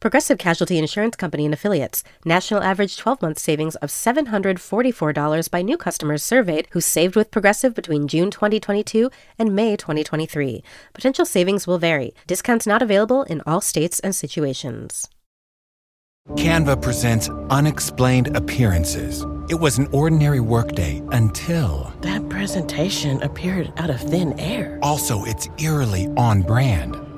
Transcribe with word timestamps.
Progressive 0.00 0.38
Casualty 0.38 0.78
Insurance 0.78 1.14
Company 1.14 1.44
and 1.44 1.52
Affiliates. 1.52 2.02
National 2.24 2.62
average 2.62 2.96
12 2.96 3.20
month 3.20 3.38
savings 3.38 3.76
of 3.76 3.90
$744 3.90 5.50
by 5.50 5.60
new 5.60 5.76
customers 5.76 6.22
surveyed 6.22 6.68
who 6.70 6.80
saved 6.80 7.14
with 7.14 7.30
Progressive 7.30 7.74
between 7.74 8.08
June 8.08 8.30
2022 8.30 9.10
and 9.38 9.54
May 9.54 9.76
2023. 9.76 10.64
Potential 10.94 11.26
savings 11.26 11.66
will 11.66 11.76
vary. 11.76 12.14
Discounts 12.26 12.66
not 12.66 12.80
available 12.80 13.24
in 13.24 13.42
all 13.46 13.60
states 13.60 14.00
and 14.00 14.14
situations. 14.14 15.06
Canva 16.30 16.80
presents 16.80 17.28
Unexplained 17.50 18.34
Appearances. 18.34 19.26
It 19.50 19.60
was 19.60 19.76
an 19.76 19.88
ordinary 19.92 20.40
workday 20.40 21.02
until. 21.12 21.92
That 22.00 22.26
presentation 22.30 23.22
appeared 23.22 23.70
out 23.76 23.90
of 23.90 24.00
thin 24.00 24.38
air. 24.40 24.78
Also, 24.80 25.24
it's 25.24 25.48
eerily 25.58 26.06
on 26.16 26.40
brand. 26.40 27.09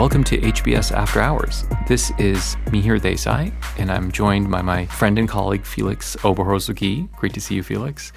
Welcome 0.00 0.24
to 0.24 0.38
HBS 0.38 0.92
After 0.92 1.20
Hours. 1.20 1.66
This 1.86 2.10
is 2.12 2.56
Mihir 2.68 2.98
Desai, 2.98 3.52
and 3.78 3.92
I'm 3.92 4.10
joined 4.10 4.50
by 4.50 4.62
my 4.62 4.86
friend 4.86 5.18
and 5.18 5.28
colleague 5.28 5.66
Felix 5.66 6.16
Oberholzer 6.22 6.74
Great 7.18 7.34
to 7.34 7.40
see 7.42 7.56
you, 7.56 7.62
Felix. 7.62 8.10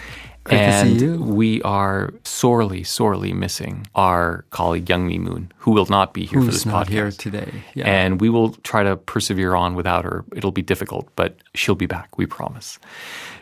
Great 0.46 0.60
and 0.60 0.90
to 0.90 0.98
see 0.98 1.06
you. 1.06 1.22
we 1.22 1.62
are 1.64 2.14
sorely, 2.24 2.86
sorely 2.86 3.34
missing 3.34 3.86
our 3.96 4.46
colleague 4.52 4.86
Youngme 4.86 5.20
Moon, 5.20 5.52
who 5.58 5.72
will 5.72 5.86
not 5.88 6.14
be 6.14 6.22
here 6.22 6.40
for 6.40 6.46
Who's 6.46 6.54
this 6.54 6.66
not 6.66 6.88
podcast 6.88 6.90
here 6.90 7.12
today? 7.12 7.52
Yeah. 7.74 7.86
And 7.86 8.22
we 8.22 8.30
will 8.30 8.54
try 8.64 8.84
to 8.84 8.96
persevere 8.96 9.54
on 9.54 9.76
without 9.76 10.06
her. 10.06 10.24
It'll 10.34 10.54
be 10.54 10.62
difficult, 10.62 11.10
but 11.18 11.36
she'll 11.54 11.76
be 11.76 11.86
back. 11.86 12.18
We 12.18 12.26
promise. 12.26 12.80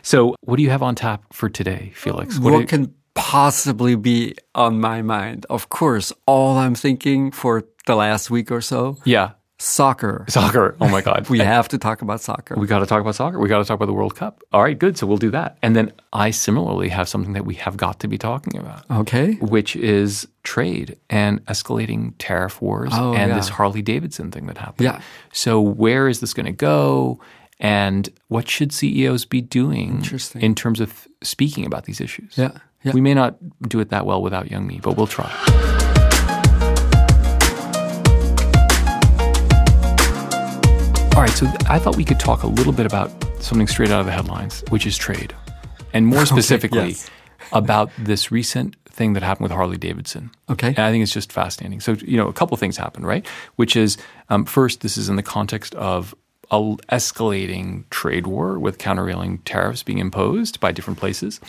So, 0.02 0.34
what 0.40 0.56
do 0.56 0.64
you 0.64 0.70
have 0.70 0.82
on 0.82 0.96
tap 0.96 1.22
for 1.32 1.48
today, 1.48 1.92
Felix? 1.94 2.40
what 2.40 2.66
can 2.66 2.92
possibly 3.14 3.94
be 3.96 4.34
on 4.54 4.80
my 4.80 5.02
mind? 5.02 5.46
Of 5.50 5.68
course, 5.68 6.12
all 6.26 6.56
I'm 6.58 6.74
thinking 6.74 7.30
for 7.30 7.64
the 7.86 7.94
last 7.96 8.30
week 8.30 8.50
or 8.50 8.60
so, 8.60 8.96
yeah, 9.04 9.32
soccer. 9.58 10.24
soccer. 10.28 10.76
Oh 10.80 10.88
my 10.88 11.00
God, 11.02 11.28
We 11.30 11.38
have 11.40 11.68
to 11.68 11.78
talk 11.78 12.02
about 12.02 12.20
soccer. 12.20 12.54
We 12.56 12.66
got 12.66 12.78
to 12.80 12.86
talk 12.86 13.00
about 13.00 13.14
soccer. 13.14 13.38
We 13.38 13.48
got 13.48 13.58
to 13.58 13.64
talk 13.64 13.76
about 13.76 13.86
the 13.86 13.92
World 13.92 14.14
Cup. 14.16 14.42
All 14.52 14.62
right, 14.62 14.78
good. 14.78 14.96
So 14.98 15.06
we'll 15.06 15.16
do 15.18 15.30
that. 15.30 15.58
And 15.62 15.74
then 15.76 15.92
I 16.12 16.30
similarly 16.30 16.88
have 16.90 17.08
something 17.08 17.32
that 17.34 17.44
we 17.44 17.54
have 17.54 17.76
got 17.76 18.00
to 18.00 18.08
be 18.08 18.18
talking 18.18 18.58
about, 18.58 18.84
okay. 18.90 19.34
which 19.34 19.74
is 19.76 20.26
trade 20.42 20.96
and 21.10 21.44
escalating 21.46 22.14
tariff 22.18 22.60
wars 22.62 22.90
Oh, 22.92 23.14
and 23.14 23.30
yeah. 23.30 23.36
this 23.36 23.48
Harley 23.48 23.82
Davidson 23.82 24.30
thing 24.30 24.46
that 24.46 24.58
happened. 24.58 24.84
Yeah. 24.84 25.00
So 25.32 25.60
where 25.60 26.08
is 26.08 26.20
this 26.20 26.34
going 26.34 26.46
to 26.46 26.52
go? 26.52 27.20
And 27.60 28.08
what 28.28 28.48
should 28.48 28.72
CEOs 28.72 29.24
be 29.24 29.40
doing 29.40 30.04
in 30.34 30.54
terms 30.56 30.80
of 30.80 31.06
speaking 31.22 31.64
about 31.64 31.84
these 31.84 32.00
issues? 32.00 32.36
Yeah. 32.36 32.50
Yeah. 32.84 32.92
We 32.92 33.00
may 33.00 33.14
not 33.14 33.36
do 33.68 33.78
it 33.80 33.90
that 33.90 34.06
well 34.06 34.20
without 34.22 34.46
Youngme, 34.46 34.82
but 34.82 34.96
we'll 34.96 35.06
try. 35.06 35.30
All 41.14 41.22
right, 41.22 41.30
so 41.30 41.46
I 41.68 41.78
thought 41.78 41.96
we 41.96 42.04
could 42.04 42.18
talk 42.18 42.42
a 42.42 42.48
little 42.48 42.72
bit 42.72 42.86
about 42.86 43.10
something 43.40 43.68
straight 43.68 43.90
out 43.90 44.00
of 44.00 44.06
the 44.06 44.12
headlines, 44.12 44.64
which 44.70 44.86
is 44.86 44.96
trade. 44.96 45.34
And 45.92 46.06
more 46.06 46.26
specifically, 46.26 46.88
yes. 46.88 47.10
about 47.52 47.90
this 47.98 48.32
recent 48.32 48.76
thing 48.86 49.12
that 49.12 49.22
happened 49.22 49.44
with 49.44 49.52
Harley 49.52 49.76
Davidson. 49.76 50.30
Okay. 50.50 50.68
And 50.68 50.80
I 50.80 50.90
think 50.90 51.02
it's 51.02 51.12
just 51.12 51.32
fascinating. 51.32 51.80
So, 51.80 51.92
you 51.92 52.16
know, 52.16 52.28
a 52.28 52.32
couple 52.32 52.56
things 52.56 52.76
happened, 52.76 53.06
right? 53.06 53.26
Which 53.56 53.76
is, 53.76 53.96
um, 54.28 54.44
first, 54.44 54.80
this 54.80 54.96
is 54.96 55.08
in 55.08 55.16
the 55.16 55.22
context 55.22 55.74
of 55.76 56.14
a 56.50 56.76
escalating 56.90 57.88
trade 57.90 58.26
war 58.26 58.58
with 58.58 58.78
countervailing 58.78 59.38
tariffs 59.38 59.82
being 59.82 59.98
imposed 59.98 60.60
by 60.60 60.70
different 60.70 60.98
places. 60.98 61.40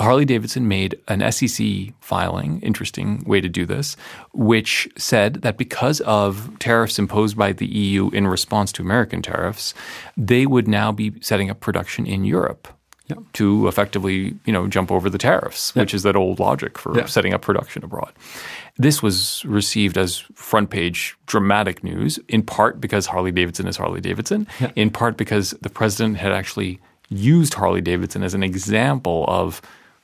Harley 0.00 0.24
Davidson 0.24 0.66
made 0.66 0.98
an 1.08 1.30
SEC 1.30 1.66
filing, 2.00 2.60
interesting 2.62 3.22
way 3.26 3.40
to 3.40 3.48
do 3.48 3.64
this, 3.64 3.96
which 4.32 4.88
said 4.96 5.34
that 5.42 5.56
because 5.56 6.00
of 6.00 6.50
tariffs 6.58 6.98
imposed 6.98 7.36
by 7.36 7.52
the 7.52 7.66
EU 7.66 8.10
in 8.10 8.26
response 8.26 8.72
to 8.72 8.82
American 8.82 9.22
tariffs, 9.22 9.72
they 10.16 10.46
would 10.46 10.66
now 10.66 10.90
be 10.90 11.12
setting 11.20 11.48
up 11.48 11.60
production 11.60 12.06
in 12.06 12.24
Europe 12.24 12.66
to 13.34 13.68
effectively, 13.68 14.34
you 14.46 14.52
know, 14.52 14.66
jump 14.66 14.90
over 14.90 15.08
the 15.10 15.18
tariffs, 15.18 15.74
which 15.76 15.92
is 15.94 16.02
that 16.04 16.16
old 16.16 16.40
logic 16.40 16.78
for 16.78 16.96
Yeah. 16.96 17.04
setting 17.04 17.34
up 17.34 17.42
production 17.42 17.84
abroad. 17.84 18.12
This 18.78 19.02
was 19.02 19.44
received 19.44 19.96
as 19.98 20.24
front 20.34 20.70
page 20.70 21.14
dramatic 21.26 21.84
news, 21.84 22.18
in 22.28 22.42
part 22.42 22.80
because 22.80 23.06
Harley 23.06 23.30
Davidson 23.30 23.68
is 23.68 23.76
Harley 23.76 24.00
Davidson, 24.00 24.46
in 24.74 24.90
part 24.90 25.16
because 25.18 25.50
the 25.60 25.68
president 25.68 26.16
had 26.16 26.32
actually 26.32 26.80
used 27.10 27.54
Harley 27.54 27.82
Davidson 27.82 28.22
as 28.22 28.32
an 28.34 28.42
example 28.42 29.26
of 29.28 29.60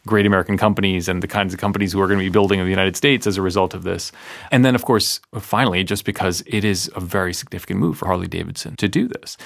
great 0.06 0.26
American 0.26 0.56
companies 0.56 1.08
and 1.08 1.22
the 1.22 1.28
kinds 1.28 1.52
of 1.52 1.60
companies 1.60 1.92
who 1.92 2.00
are 2.00 2.06
going 2.06 2.18
to 2.18 2.24
be 2.24 2.30
building 2.30 2.58
in 2.58 2.64
the 2.64 2.70
United 2.70 2.96
States 2.96 3.26
as 3.26 3.36
a 3.36 3.42
result 3.42 3.74
of 3.74 3.82
this. 3.82 4.12
And 4.50 4.64
then, 4.64 4.74
of 4.74 4.84
course, 4.84 5.20
finally, 5.38 5.84
just 5.84 6.04
because 6.04 6.42
it 6.46 6.64
is 6.64 6.90
a 6.96 7.00
very 7.00 7.34
significant 7.34 7.80
move 7.80 7.98
for 7.98 8.06
Harley 8.06 8.26
Davidson 8.26 8.76
to 8.76 8.88
do 8.88 9.08
this. 9.08 9.36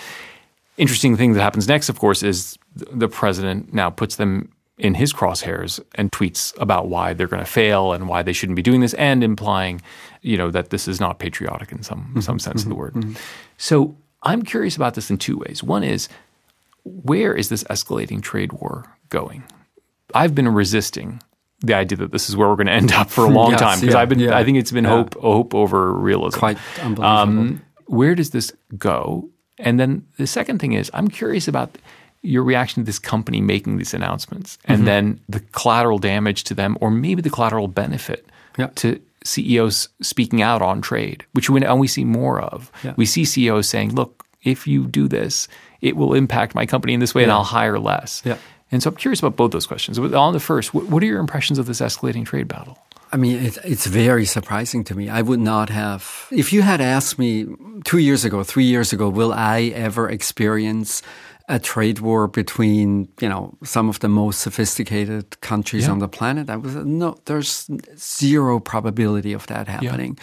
Interesting 0.77 1.17
thing 1.17 1.33
that 1.35 1.41
happens 1.41 1.69
next, 1.69 1.89
of 1.89 1.99
course, 1.99 2.23
is 2.23 2.59
the 2.75 3.09
president 3.09 3.73
now 3.73 3.91
puts 3.91 4.17
them 4.17 4.51
in 4.77 4.95
his 4.95 5.13
crosshairs 5.13 5.81
and 5.95 6.11
tweets 6.11 6.53
about 6.61 6.89
why 6.89 7.15
they're 7.15 7.29
going 7.29 7.45
to 7.45 7.51
fail 7.51 7.93
and 7.93 8.09
why 8.09 8.23
they 8.23 8.33
shouldn't 8.33 8.57
be 8.57 8.63
doing 8.63 8.81
this, 8.81 8.95
and 8.95 9.23
implying, 9.23 9.81
you 10.23 10.37
know, 10.37 10.51
that 10.51 10.71
this 10.71 10.89
is 10.89 11.01
not 11.01 11.21
patriotic 11.21 11.71
in 11.71 11.83
some 11.83 12.01
mm-hmm. 12.01 12.21
some 12.21 12.41
sense 12.41 12.63
of 12.63 12.69
the 12.69 12.75
mm-hmm. 12.75 12.81
word. 12.81 12.95
Mm-hmm. 12.95 13.13
So 13.57 13.97
I'm 14.25 14.43
curious 14.43 14.75
about 14.75 14.95
this 14.95 15.11
in 15.11 15.19
two 15.19 15.39
ways. 15.39 15.63
One 15.63 15.85
is 15.85 16.09
where 16.85 17.35
is 17.35 17.49
this 17.51 17.63
escalating 17.65 18.21
trade 18.21 18.53
war 18.53 18.85
going? 19.11 19.45
I've 20.15 20.35
been 20.35 20.49
resisting 20.49 21.21
the 21.61 21.75
idea 21.75 21.99
that 21.99 22.13
this 22.13 22.29
is 22.29 22.37
where 22.37 22.49
we're 22.49 22.57
going 22.57 22.67
to 22.69 22.73
end 22.73 22.93
up 22.93 23.11
for 23.11 23.25
a 23.25 23.29
long 23.39 23.51
Yes, 23.53 23.61
time 23.61 23.81
because 23.81 23.95
yeah, 23.95 24.01
I've 24.01 24.09
been 24.09 24.19
yeah, 24.21 24.37
I 24.37 24.45
think 24.45 24.59
it's 24.59 24.71
been 24.73 24.85
yeah. 24.85 24.91
hope 24.91 25.15
hope 25.21 25.55
over 25.55 25.93
realism. 25.93 26.39
Quite 26.39 26.59
unbelievable. 26.81 27.05
Um, 27.05 27.63
where 27.87 28.15
does 28.15 28.31
this 28.31 28.53
go? 28.79 29.29
And 29.59 29.79
then 29.79 30.05
the 30.19 30.27
second 30.27 30.59
thing 30.59 30.73
is, 30.73 30.91
I'm 30.95 31.09
curious 31.09 31.47
about 31.49 31.77
your 32.23 32.43
reaction 32.43 32.83
to 32.83 32.87
this 32.87 32.99
company 32.99 33.41
making 33.41 33.77
these 33.77 33.93
announcements, 33.95 34.59
and 34.65 34.79
Mm-hmm. 34.79 34.87
then 34.87 35.21
the 35.29 35.41
collateral 35.53 35.99
damage 35.99 36.45
to 36.45 36.55
them, 36.55 36.77
or 36.81 36.91
maybe 36.91 37.21
the 37.23 37.31
collateral 37.31 37.69
benefit 37.69 38.27
to 38.77 39.01
CEOs 39.25 39.89
speaking 40.03 40.43
out 40.43 40.61
on 40.63 40.81
trade, 40.81 41.25
which 41.33 41.49
we, 41.51 41.63
and 41.65 41.79
we 41.81 41.87
see 41.87 42.05
more 42.05 42.41
of. 42.41 42.71
We 42.97 43.07
see 43.07 43.25
CEOs 43.25 43.69
saying, 43.69 43.95
"Look, 43.95 44.25
if 44.43 44.67
you 44.67 44.87
do 44.87 45.09
this, 45.09 45.49
it 45.81 45.97
will 45.97 46.15
impact 46.15 46.55
my 46.55 46.67
company 46.67 46.95
in 46.95 47.01
this 47.01 47.15
way, 47.15 47.23
and 47.23 47.33
I'll 47.33 47.45
hire 47.45 47.79
less." 47.79 48.23
Yeah. 48.71 48.77
And 48.77 48.83
so 48.83 48.91
I'm 48.91 48.97
curious 48.97 49.21
about 49.21 49.37
both 49.37 49.53
those 49.53 49.67
questions. 49.67 49.99
But 49.99 50.15
On 50.15 50.33
the 50.33 50.41
first, 50.41 50.75
what, 50.75 51.03
are 51.03 51.07
your 51.07 51.21
impressions 51.21 51.59
of 51.59 51.67
this 51.67 51.81
escalating 51.81 52.25
trade 52.25 52.49
battle? 52.49 52.79
I 53.13 53.17
mean, 53.17 53.45
it, 53.45 53.59
it's 53.65 53.87
very 53.87 54.25
surprising 54.25 54.83
to 54.85 54.95
me. 54.97 55.09
I 55.09 55.23
would 55.23 55.39
not 55.39 55.69
have, 55.71 56.27
if 56.33 56.53
you 56.53 56.63
had 56.63 56.81
asked 56.81 57.17
me 57.17 57.47
two 57.85 57.99
years 57.99 58.25
ago, 58.25 58.43
three 58.43 58.65
years 58.65 58.93
ago, 58.93 59.09
will 59.09 59.33
I 59.33 59.73
ever 59.75 60.11
experience 60.11 61.01
a 61.49 61.59
trade 61.59 62.01
war 62.01 62.27
between, 62.27 63.09
you 63.21 63.29
know, 63.29 63.57
some 63.63 63.89
of 63.89 64.01
the 64.01 64.09
most 64.09 64.41
sophisticated 64.41 65.41
countries 65.43 65.89
on 65.89 65.99
the 66.01 66.09
planet? 66.09 66.51
I 66.51 66.57
was, 66.57 66.75
no, 66.75 67.17
there's 67.27 67.71
zero 67.97 68.59
probability 68.59 69.33
of 69.33 69.47
that 69.47 69.69
happening. 69.69 70.19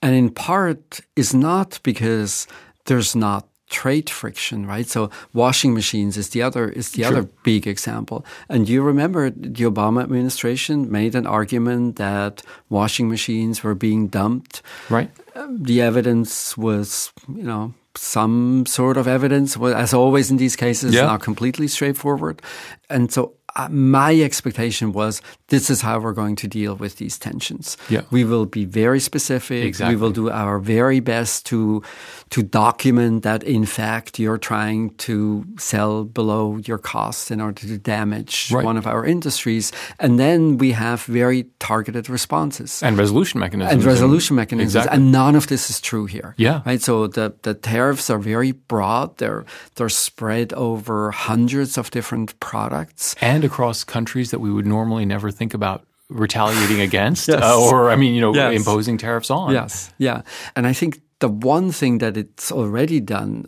And 0.00 0.14
in 0.14 0.30
part 0.30 1.00
is 1.16 1.34
not 1.34 1.80
because 1.82 2.46
there's 2.86 3.14
not 3.14 3.49
trade 3.70 4.10
friction, 4.10 4.66
right? 4.66 4.86
So 4.88 5.10
washing 5.32 5.72
machines 5.74 6.16
is 6.16 6.28
the 6.30 6.42
other 6.42 6.68
is 6.68 6.90
the 6.90 7.04
other 7.04 7.22
big 7.44 7.66
example. 7.66 8.24
And 8.48 8.68
you 8.68 8.82
remember 8.82 9.30
the 9.30 9.64
Obama 9.64 10.02
administration 10.02 10.90
made 10.90 11.14
an 11.14 11.26
argument 11.26 11.96
that 11.96 12.42
washing 12.68 13.08
machines 13.08 13.62
were 13.62 13.74
being 13.76 14.08
dumped. 14.08 14.62
Right. 14.90 15.10
Um, 15.36 15.62
the 15.62 15.80
evidence 15.80 16.58
was, 16.58 17.12
you 17.28 17.44
know, 17.44 17.72
some 17.94 18.66
sort 18.66 18.96
of 18.96 19.06
evidence. 19.06 19.56
As 19.56 19.94
always 19.94 20.30
in 20.30 20.36
these 20.36 20.56
cases, 20.56 20.94
Yeah. 20.94 21.06
not 21.06 21.22
completely 21.22 21.68
straightforward. 21.68 22.42
And 22.88 23.12
so 23.12 23.32
uh, 23.56 23.68
my 23.70 24.14
expectation 24.20 24.92
was 24.92 25.20
this 25.48 25.70
is 25.70 25.80
how 25.82 25.98
we're 25.98 26.12
going 26.12 26.36
to 26.36 26.48
deal 26.48 26.74
with 26.76 26.96
these 26.96 27.18
tensions. 27.18 27.76
Yeah. 27.88 28.02
We 28.10 28.24
will 28.24 28.46
be 28.46 28.64
very 28.64 29.00
specific. 29.00 29.64
Exactly. 29.64 29.96
We 29.96 30.00
will 30.00 30.12
do 30.12 30.30
our 30.30 30.58
very 30.58 31.00
best 31.00 31.46
to 31.46 31.82
to 32.30 32.42
document 32.42 33.22
that 33.22 33.42
in 33.42 33.66
fact 33.66 34.18
you're 34.18 34.38
trying 34.38 34.90
to 34.96 35.44
sell 35.58 36.04
below 36.04 36.58
your 36.64 36.78
cost 36.78 37.30
in 37.30 37.40
order 37.40 37.66
to 37.66 37.78
damage 37.78 38.50
Right. 38.52 38.64
one 38.64 38.76
of 38.78 38.86
our 38.86 39.04
industries. 39.04 39.72
And 39.98 40.18
then 40.18 40.58
we 40.58 40.72
have 40.72 41.02
very 41.04 41.46
targeted 41.58 42.08
responses 42.08 42.82
And 42.82 42.96
resolution 42.98 43.40
mechanisms. 43.40 43.72
and 43.72 43.84
resolution 43.84 44.36
mechanisms. 44.36 44.76
Exactly. 44.76 44.96
And 44.96 45.10
none 45.12 45.34
of 45.36 45.46
this 45.46 45.70
is 45.70 45.80
true 45.80 46.06
here. 46.06 46.34
Yeah. 46.38 46.62
Right. 46.66 46.80
So 46.82 47.08
the, 47.08 47.32
the 47.42 47.54
tariffs 47.54 48.10
are 48.10 48.18
very 48.18 48.52
broad. 48.52 49.16
They're 49.18 49.44
they're 49.74 49.88
spread 49.88 50.52
over 50.52 51.10
hundreds 51.10 51.76
of 51.78 51.90
different 51.90 52.38
products. 52.40 53.14
and 53.20 53.39
across 53.44 53.84
countries 53.84 54.30
that 54.30 54.40
we 54.40 54.50
would 54.52 54.66
normally 54.66 55.04
never 55.06 55.30
think 55.30 55.54
about 55.54 55.84
retaliating 56.08 56.80
against 56.80 57.28
Yes. 57.32 57.42
uh, 57.42 57.60
or 57.60 57.90
I 57.90 57.96
mean, 57.96 58.14
you 58.14 58.20
know, 58.20 58.34
Yes. 58.34 58.56
imposing 58.56 58.98
tariffs 58.98 59.30
on. 59.30 59.52
Yes. 59.52 59.92
Yeah. 59.98 60.22
And 60.56 60.66
I 60.66 60.72
think 60.72 61.00
the 61.20 61.28
one 61.28 61.70
thing 61.72 61.98
that 61.98 62.16
it's 62.16 62.50
already 62.52 63.00
done, 63.00 63.46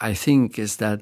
I 0.00 0.14
think, 0.14 0.58
is 0.58 0.76
that 0.76 1.00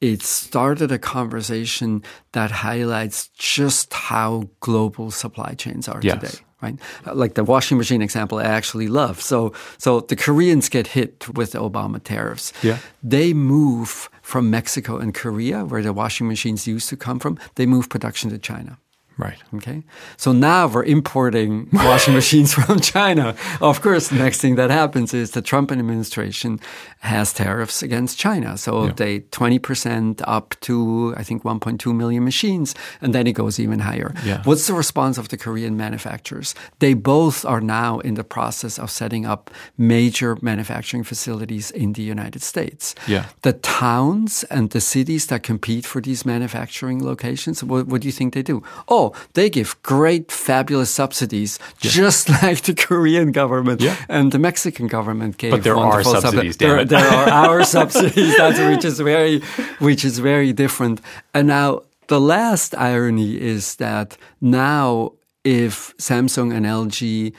it 0.00 0.22
started 0.22 0.92
a 0.92 0.98
conversation 0.98 2.02
that 2.32 2.50
highlights 2.50 3.28
just 3.38 3.92
how 3.94 4.48
global 4.60 5.10
supply 5.10 5.54
chains 5.54 5.88
are 5.88 6.00
Yes. 6.02 6.20
today. 6.20 6.42
Right, 6.62 6.78
like 7.14 7.34
the 7.34 7.44
washing 7.44 7.76
machine 7.76 8.00
example, 8.00 8.38
I 8.38 8.44
actually 8.44 8.88
love. 8.88 9.20
So, 9.20 9.52
so 9.76 10.00
the 10.00 10.16
Koreans 10.16 10.70
get 10.70 10.86
hit 10.86 11.28
with 11.34 11.52
the 11.52 11.58
Obama 11.60 12.00
tariffs. 12.02 12.52
Yeah. 12.62 12.78
they 13.02 13.34
move 13.34 14.08
from 14.26 14.50
Mexico 14.50 14.98
and 14.98 15.14
Korea, 15.14 15.64
where 15.64 15.82
the 15.82 15.92
washing 15.92 16.26
machines 16.26 16.66
used 16.66 16.88
to 16.88 16.96
come 16.96 17.20
from. 17.20 17.38
They 17.54 17.64
move 17.64 17.88
production 17.88 18.28
to 18.30 18.38
China. 18.38 18.78
Right. 19.18 19.38
Okay. 19.54 19.82
So 20.18 20.32
now 20.32 20.66
we're 20.66 20.84
importing 20.84 21.68
washing 21.72 22.12
machines 22.12 22.52
from 22.52 22.80
China. 22.80 23.34
Of 23.62 23.80
course, 23.80 24.08
the 24.08 24.16
next 24.16 24.42
thing 24.42 24.56
that 24.56 24.70
happens 24.70 25.14
is 25.14 25.30
the 25.30 25.40
Trump 25.40 25.72
administration 25.72 26.60
has 26.98 27.32
tariffs 27.32 27.82
against 27.82 28.18
China. 28.18 28.58
So 28.58 28.88
they 28.88 29.20
20% 29.20 30.22
up 30.26 30.54
to, 30.60 31.14
I 31.16 31.22
think, 31.22 31.44
1.2 31.44 31.94
million 31.94 32.24
machines. 32.24 32.74
And 33.00 33.14
then 33.14 33.26
it 33.26 33.32
goes 33.32 33.58
even 33.58 33.80
higher. 33.80 34.12
Yeah. 34.22 34.42
What's 34.44 34.66
the 34.66 34.74
response 34.74 35.16
of 35.16 35.28
the 35.28 35.38
Korean 35.38 35.78
manufacturers? 35.78 36.54
They 36.80 36.92
both 36.92 37.44
are 37.46 37.62
now 37.62 38.00
in 38.00 38.14
the 38.14 38.24
process 38.24 38.78
of 38.78 38.90
setting 38.90 39.24
up 39.24 39.50
major 39.78 40.36
manufacturing 40.42 41.04
facilities 41.04 41.70
in 41.70 41.94
the 41.94 42.02
United 42.02 42.42
States. 42.42 42.94
Yeah. 43.06 43.26
The 43.42 43.54
towns 43.54 44.44
and 44.44 44.70
the 44.70 44.80
cities 44.80 45.26
that 45.28 45.42
compete 45.42 45.86
for 45.86 46.02
these 46.02 46.26
manufacturing 46.26 47.02
locations, 47.02 47.64
what, 47.64 47.86
what 47.86 48.02
do 48.02 48.08
you 48.08 48.12
think 48.12 48.34
they 48.34 48.42
do? 48.42 48.62
Oh, 48.88 49.05
they 49.34 49.48
give 49.50 49.76
great, 49.82 50.30
fabulous 50.32 50.90
subsidies, 50.90 51.58
just 51.78 52.28
like 52.42 52.62
the 52.62 52.74
Korean 52.74 53.32
government 53.32 53.80
Yeah. 53.80 53.96
and 54.08 54.32
the 54.32 54.38
Mexican 54.38 54.86
government 54.86 55.36
gave. 55.38 55.50
But 55.50 55.62
there 55.64 55.76
are 55.76 56.02
subsidies, 56.02 56.56
There, 56.56 56.76
damn 56.76 56.80
it. 56.84 56.88
there 56.88 57.08
are 57.08 57.28
our 57.44 57.64
subsidies. 57.64 58.36
That's 58.36 58.58
which 58.60 58.84
is 58.84 59.00
very, 59.00 59.40
which 59.78 60.04
is 60.04 60.18
very 60.18 60.52
different. 60.52 61.00
And 61.34 61.46
now 61.48 61.82
the 62.08 62.20
last 62.20 62.74
irony 62.74 63.40
is 63.40 63.76
that 63.76 64.16
now 64.40 65.12
if 65.44 65.96
Samsung 65.98 66.54
and 66.56 66.66
LG 66.66 67.32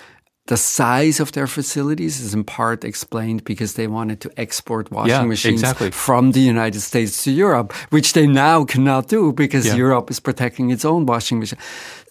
the 0.48 0.58
size 0.58 1.20
of 1.20 1.32
their 1.32 1.48
facilities 1.48 2.20
is 2.20 2.34
in 2.34 2.44
part 2.44 2.84
explained 2.84 3.44
because 3.44 3.74
they 3.74 3.88
wanted 3.88 4.20
to 4.22 4.30
export 4.38 4.90
washing 4.92 5.12
Yeah, 5.12 5.24
machines 5.24 5.62
exactly. 5.62 5.92
from 5.92 6.32
the 6.32 6.40
United 6.40 6.82
States 6.82 7.24
to 7.26 7.32
Europe, 7.32 7.74
which 7.92 8.14
they 8.14 8.28
now 8.28 8.66
cannot 8.66 9.08
do 9.08 9.32
because 9.34 9.66
Yeah. 9.68 9.76
Europe 9.76 10.10
is 10.10 10.20
protecting 10.20 10.72
its 10.72 10.86
own 10.86 11.06
washing 11.06 11.40
machine. 11.40 11.60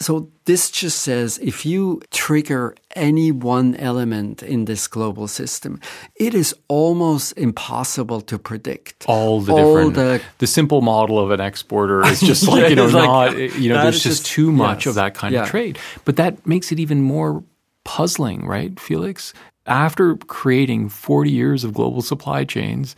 So 0.01 0.29
this 0.45 0.71
just 0.71 0.99
says 1.03 1.39
if 1.43 1.65
you 1.65 2.01
trigger 2.11 2.75
any 2.95 3.33
one 3.33 3.75
element 3.77 4.43
in 4.43 4.67
this 4.67 4.87
global 4.89 5.27
system, 5.29 5.81
it 6.21 6.35
is 6.35 6.55
almost 6.69 7.33
impossible 7.37 8.21
to 8.21 8.39
predict 8.39 9.05
all 9.09 9.41
the 9.41 9.53
all 9.53 9.59
different 9.59 9.95
the 9.95 10.21
the, 10.39 10.47
simple 10.47 10.81
model 10.83 11.19
of 11.19 11.31
an 11.31 11.41
exporter 11.41 12.05
is 12.07 12.21
just 12.21 12.47
like 12.53 12.69
you 12.71 12.77
know 12.77 12.87
like, 12.87 13.05
not 13.11 13.37
you 13.63 13.69
know 13.71 13.83
there's 13.83 14.03
just 14.03 14.23
just- 14.23 14.27
too 14.27 14.53
much 14.53 14.85
yes. 14.85 14.91
of 14.91 14.95
that 14.95 15.15
kind 15.15 15.33
Yeah. 15.35 15.43
of 15.45 15.51
trade 15.51 15.79
but 16.05 16.17
that 16.17 16.47
makes 16.47 16.71
it 16.73 16.79
even 16.79 17.01
more 17.03 17.43
puzzling 17.87 18.45
right 18.45 18.79
felix? 18.79 19.33
After 19.67 20.17
creating 20.17 20.91
40 20.91 21.31
years 21.31 21.65
of 21.65 21.73
global 21.73 22.03
supply 22.03 22.45
chains 22.45 22.95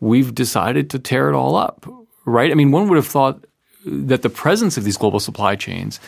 we've 0.00 0.34
decided 0.34 0.90
to 0.90 0.98
tear 0.98 1.28
it 1.28 1.34
all 1.34 1.54
up 1.54 1.86
right? 2.24 2.50
I 2.50 2.54
mean 2.54 2.72
one 2.72 2.88
would 2.88 2.96
have 2.96 3.06
thought 3.06 3.44
that 3.86 4.22
the 4.22 4.30
presence 4.30 4.76
of 4.76 4.84
these 4.84 4.96
global 4.96 5.20
supply 5.20 5.54
chains 5.54 6.00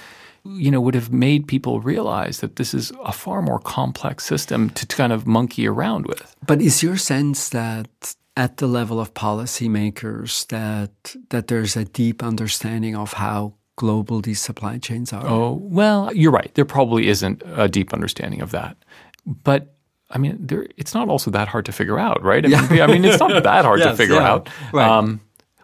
you 0.44 0.70
know 0.70 0.80
would 0.80 0.94
have 0.94 1.12
made 1.12 1.46
people 1.46 1.80
realize 1.80 2.40
that 2.40 2.56
this 2.56 2.72
is 2.72 2.92
a 3.04 3.12
far 3.12 3.42
more 3.42 3.58
complex 3.58 4.24
system 4.24 4.70
to 4.70 4.86
kind 4.86 5.12
of 5.12 5.26
monkey 5.26 5.66
around 5.66 6.06
with. 6.06 6.34
But 6.46 6.60
is 6.60 6.82
your 6.82 6.96
sense 6.96 7.48
that 7.50 8.14
at 8.36 8.58
the 8.58 8.66
level 8.66 9.00
of 9.00 9.14
policymakers 9.14 10.46
that 10.48 11.16
that 11.30 11.48
there's 11.48 11.76
a 11.76 11.84
deep 11.84 12.22
understanding 12.22 12.94
of 12.94 13.14
how 13.14 13.54
global 13.76 14.20
these 14.20 14.40
supply 14.40 14.78
chains 14.78 15.12
are? 15.12 15.26
Oh, 15.26 15.58
well, 15.62 16.12
you're 16.14 16.32
right. 16.32 16.50
There 16.54 16.64
probably 16.64 17.08
isn't 17.08 17.42
a 17.46 17.68
deep 17.68 17.92
understanding 17.92 18.40
of 18.40 18.50
that. 18.50 18.76
But 19.24 19.74
I 20.10 20.18
mean, 20.18 20.38
there, 20.40 20.66
it's 20.76 20.94
not 20.94 21.08
also 21.08 21.30
that 21.30 21.48
hard 21.48 21.66
to 21.66 21.72
figure 21.72 21.98
out, 21.98 22.22
right? 22.22 22.44
I, 22.44 22.68
mean, 22.68 22.80
I 22.80 22.86
mean, 22.86 23.04
it's 23.04 23.20
not 23.20 23.42
that 23.42 23.64
hard 23.64 23.82
to 23.82 23.96
figure 23.96 24.16
yeah, 24.16 24.30
out. 24.30 24.48
right. 24.72 24.88
Um, 24.88 25.20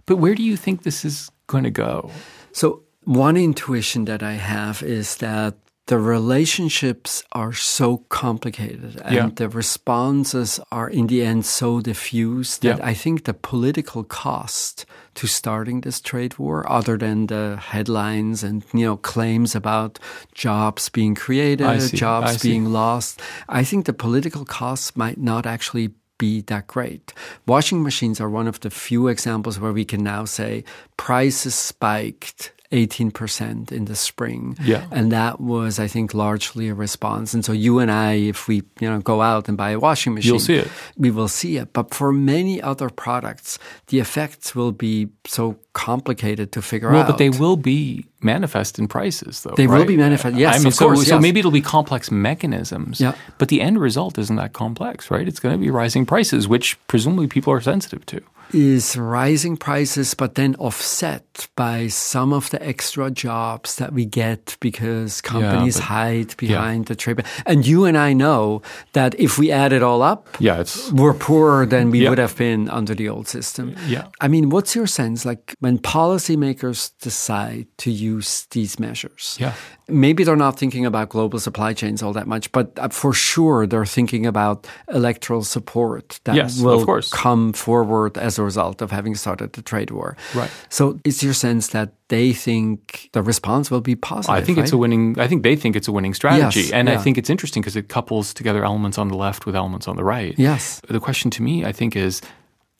but 0.06 0.16
where 0.16 0.34
do 0.34 0.42
you 0.42 0.56
think 0.56 0.82
this 0.82 1.04
is 1.04 1.30
going 1.46 1.64
to 1.64 1.70
go? 1.70 2.10
So 2.52 2.82
one 3.04 3.36
intuition 3.36 4.04
that 4.06 4.22
I 4.22 4.32
have 4.32 4.82
is 4.82 5.16
that 5.18 5.54
the 5.86 5.98
relationships 5.98 7.24
are 7.32 7.52
so 7.52 7.98
complicated 8.08 9.00
and 9.04 9.14
Yeah. 9.14 9.30
the 9.34 9.48
responses 9.48 10.60
are 10.70 10.88
in 10.88 11.06
the 11.08 11.22
end 11.24 11.44
so 11.44 11.80
diffuse 11.80 12.58
that 12.58 12.78
Yeah. 12.78 12.90
I 12.90 12.94
think 12.94 13.24
the 13.24 13.34
political 13.34 14.04
cost 14.04 14.86
to 15.14 15.26
starting 15.26 15.80
this 15.82 16.00
trade 16.00 16.34
war, 16.38 16.64
other 16.70 16.96
than 16.98 17.26
the 17.26 17.58
headlines 17.72 18.42
and 18.44 18.62
you 18.72 18.86
know 18.86 18.96
claims 18.96 19.54
about 19.54 19.98
jobs 20.34 20.88
being 20.88 21.14
created, 21.14 21.82
see, 21.82 21.96
jobs 21.96 22.42
being 22.42 22.72
lost, 22.72 23.20
I 23.48 23.64
think 23.64 23.84
the 23.84 23.92
political 24.06 24.44
cost 24.44 24.96
might 24.96 25.18
not 25.18 25.46
actually 25.46 25.90
be 26.18 26.42
that 26.42 26.66
great. 26.68 27.12
Washing 27.46 27.82
machines 27.82 28.20
are 28.20 28.30
one 28.30 28.46
of 28.48 28.60
the 28.60 28.70
few 28.70 29.08
examples 29.08 29.58
where 29.58 29.72
we 29.72 29.84
can 29.84 30.02
now 30.04 30.24
say 30.24 30.62
prices 30.96 31.54
spiked 31.54 32.52
18% 32.72 33.70
in 33.70 33.84
the 33.84 33.94
spring. 33.94 34.56
Yeah. 34.64 34.86
And 34.90 35.12
that 35.12 35.40
was, 35.40 35.78
I 35.78 35.86
think, 35.86 36.14
largely 36.14 36.68
a 36.68 36.74
response. 36.74 37.34
And 37.34 37.44
so 37.44 37.52
you 37.52 37.78
and 37.78 37.90
I, 37.90 38.14
if 38.14 38.48
we, 38.48 38.56
you 38.80 38.88
know, 38.90 38.98
go 39.00 39.20
out 39.22 39.48
and 39.48 39.56
buy 39.56 39.70
a 39.70 39.78
washing 39.78 40.14
machine, 40.14 40.30
You'll 40.32 40.40
see 40.40 40.56
it. 40.56 40.68
we 40.96 41.10
will 41.10 41.28
see 41.28 41.56
it. 41.58 41.72
But 41.72 41.92
for 41.94 42.12
many 42.12 42.60
other 42.60 42.88
products, 42.90 43.58
the 43.88 44.00
effects 44.00 44.54
will 44.54 44.72
be 44.72 45.08
so 45.26 45.56
complicated 45.74 46.52
to 46.52 46.62
figure 46.62 46.90
Well, 46.90 47.02
out. 47.02 47.06
but 47.06 47.18
they 47.18 47.30
will 47.30 47.56
be 47.56 48.06
manifest 48.20 48.78
in 48.78 48.88
prices, 48.88 49.42
though. 49.42 49.54
They 49.56 49.66
will 49.66 49.84
be 49.86 49.96
manifest- 49.96 50.36
yes, 50.36 50.54
I 50.54 50.58
mean, 50.58 50.66
of 50.68 50.74
so, 50.74 50.86
course, 50.86 51.06
so 51.06 51.14
yes. 51.14 51.22
maybe 51.22 51.40
it'll 51.40 51.50
be 51.50 51.60
complex 51.62 52.10
mechanisms. 52.10 53.00
Yeah. 53.00 53.14
But 53.38 53.48
the 53.48 53.60
end 53.60 53.78
result 53.80 54.18
isn't 54.18 54.36
that 54.36 54.52
complex, 54.52 55.10
right? 55.10 55.26
It's 55.26 55.40
going 55.40 55.54
to 55.54 55.58
be 55.58 55.70
rising 55.70 56.06
prices, 56.06 56.46
which 56.48 56.78
presumably 56.88 57.26
people 57.26 57.52
are 57.52 57.60
sensitive 57.60 58.04
to. 58.06 58.20
Is 58.52 58.96
rising 58.96 59.56
prices, 59.56 60.14
but 60.14 60.34
then 60.34 60.54
offset 60.58 61.48
by 61.56 61.88
some 61.88 62.32
of 62.32 62.50
the 62.50 62.62
extra 62.66 63.10
jobs 63.10 63.76
that 63.76 63.92
we 63.92 64.04
get 64.04 64.56
because 64.60 65.20
companies 65.20 65.76
but- 65.76 65.84
hide 65.84 66.36
behind 66.36 66.86
the 66.86 66.94
trade. 66.94 67.22
And 67.46 67.66
you 67.66 67.84
and 67.84 67.96
I 67.96 68.12
know 68.12 68.62
that 68.92 69.14
if 69.18 69.38
we 69.38 69.50
add 69.50 69.72
it 69.72 69.82
all 69.82 70.02
up, 70.02 70.28
Yeah, 70.40 70.60
it's 70.60 70.90
we're 70.92 71.14
poorer 71.14 71.66
than 71.66 71.90
we 71.90 72.00
Yeah. 72.00 72.10
would 72.10 72.18
have 72.18 72.36
been 72.36 72.68
under 72.68 72.94
the 72.94 73.08
old 73.08 73.28
system. 73.28 73.74
Yeah. 73.88 74.06
I 74.20 74.28
mean, 74.28 74.50
what's 74.50 74.74
your 74.74 74.86
sense? 74.86 75.24
Like 75.24 75.54
when 75.60 75.78
policymakers 75.78 76.90
decide 77.00 77.66
to 77.78 77.90
use 77.90 78.46
these 78.50 78.78
measures, 78.78 79.36
Yeah. 79.40 79.54
Maybe 79.88 80.24
they're 80.24 80.36
not 80.36 80.58
thinking 80.58 80.86
about 80.86 81.08
global 81.08 81.38
supply 81.40 81.72
chains 81.72 82.02
all 82.02 82.12
that 82.12 82.26
much, 82.26 82.50
but 82.52 82.78
uh, 82.78 82.88
for 82.88 83.12
sure 83.12 83.66
they're 83.66 83.86
thinking 83.86 84.26
about 84.26 84.66
electoral 84.88 85.42
support 85.42 86.20
that 86.24 86.36
Yes, 86.36 86.60
will 86.60 86.84
come 87.10 87.52
forward 87.52 88.16
as 88.18 88.38
a 88.38 88.42
result 88.42 88.82
of 88.82 88.90
having 88.90 89.14
started 89.14 89.52
the 89.52 89.62
trade 89.62 89.90
war. 89.90 90.16
Right. 90.34 90.50
So 90.68 90.98
is 91.04 91.22
your 91.22 91.34
sense 91.34 91.68
that 91.68 91.94
they 92.08 92.32
think 92.32 93.08
the 93.12 93.22
response 93.22 93.70
will 93.70 93.80
be 93.80 93.96
positive? 93.96 94.34
I 94.34 94.44
think 94.44 94.58
it's 94.58 94.72
a 94.72 94.76
winning. 94.78 95.18
I 95.18 95.26
think 95.26 95.42
they 95.42 95.56
think 95.56 95.76
it's 95.76 95.88
a 95.88 95.92
winning 95.92 96.14
strategy, 96.14 96.60
Yes, 96.60 96.72
and 96.72 96.88
I 96.88 96.96
think 96.96 97.18
it's 97.18 97.30
interesting 97.30 97.62
because 97.62 97.76
it 97.76 97.88
couples 97.88 98.34
together 98.34 98.64
elements 98.64 98.98
on 98.98 99.08
the 99.08 99.16
left 99.16 99.46
with 99.46 99.56
elements 99.56 99.88
on 99.88 99.96
the 99.96 100.04
right. 100.04 100.34
Yes. 100.38 100.80
The 100.88 101.00
question 101.00 101.30
to 101.32 101.42
me, 101.42 101.64
I 101.64 101.72
think, 101.72 101.96
is, 101.96 102.20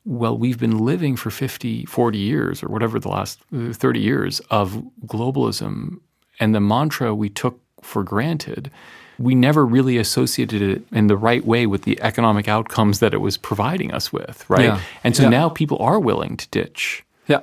well, 0.04 0.36
we've 0.36 0.58
been 0.58 0.78
living 0.78 1.16
for 1.16 1.30
50, 1.30 1.86
40 1.86 2.18
years, 2.18 2.62
or 2.62 2.68
whatever 2.68 2.98
the 2.98 3.08
last 3.08 3.40
uh, 3.54 3.72
thirty 3.72 4.00
years 4.00 4.40
of 4.50 4.82
globalism, 5.06 5.98
and 6.42 6.54
the 6.54 6.60
mantra 6.60 7.14
we 7.14 7.28
took 7.28 7.56
for 7.82 8.02
granted, 8.02 8.70
we 9.18 9.34
never 9.34 9.64
really 9.64 9.96
associated 9.98 10.60
it 10.62 10.82
in 10.90 11.06
the 11.06 11.16
right 11.16 11.44
way 11.46 11.66
with 11.66 11.82
the 11.82 12.00
economic 12.02 12.48
outcomes 12.48 12.98
that 12.98 13.14
it 13.14 13.20
was 13.20 13.36
providing 13.36 13.92
us 13.92 14.12
with, 14.12 14.44
right? 14.48 14.64
Yeah. 14.64 14.80
And 15.04 15.14
so 15.14 15.22
Yeah. 15.24 15.28
now 15.40 15.48
people 15.48 15.78
are 15.78 16.00
willing 16.00 16.36
to 16.36 16.48
ditch 16.48 17.04
Yeah. 17.28 17.40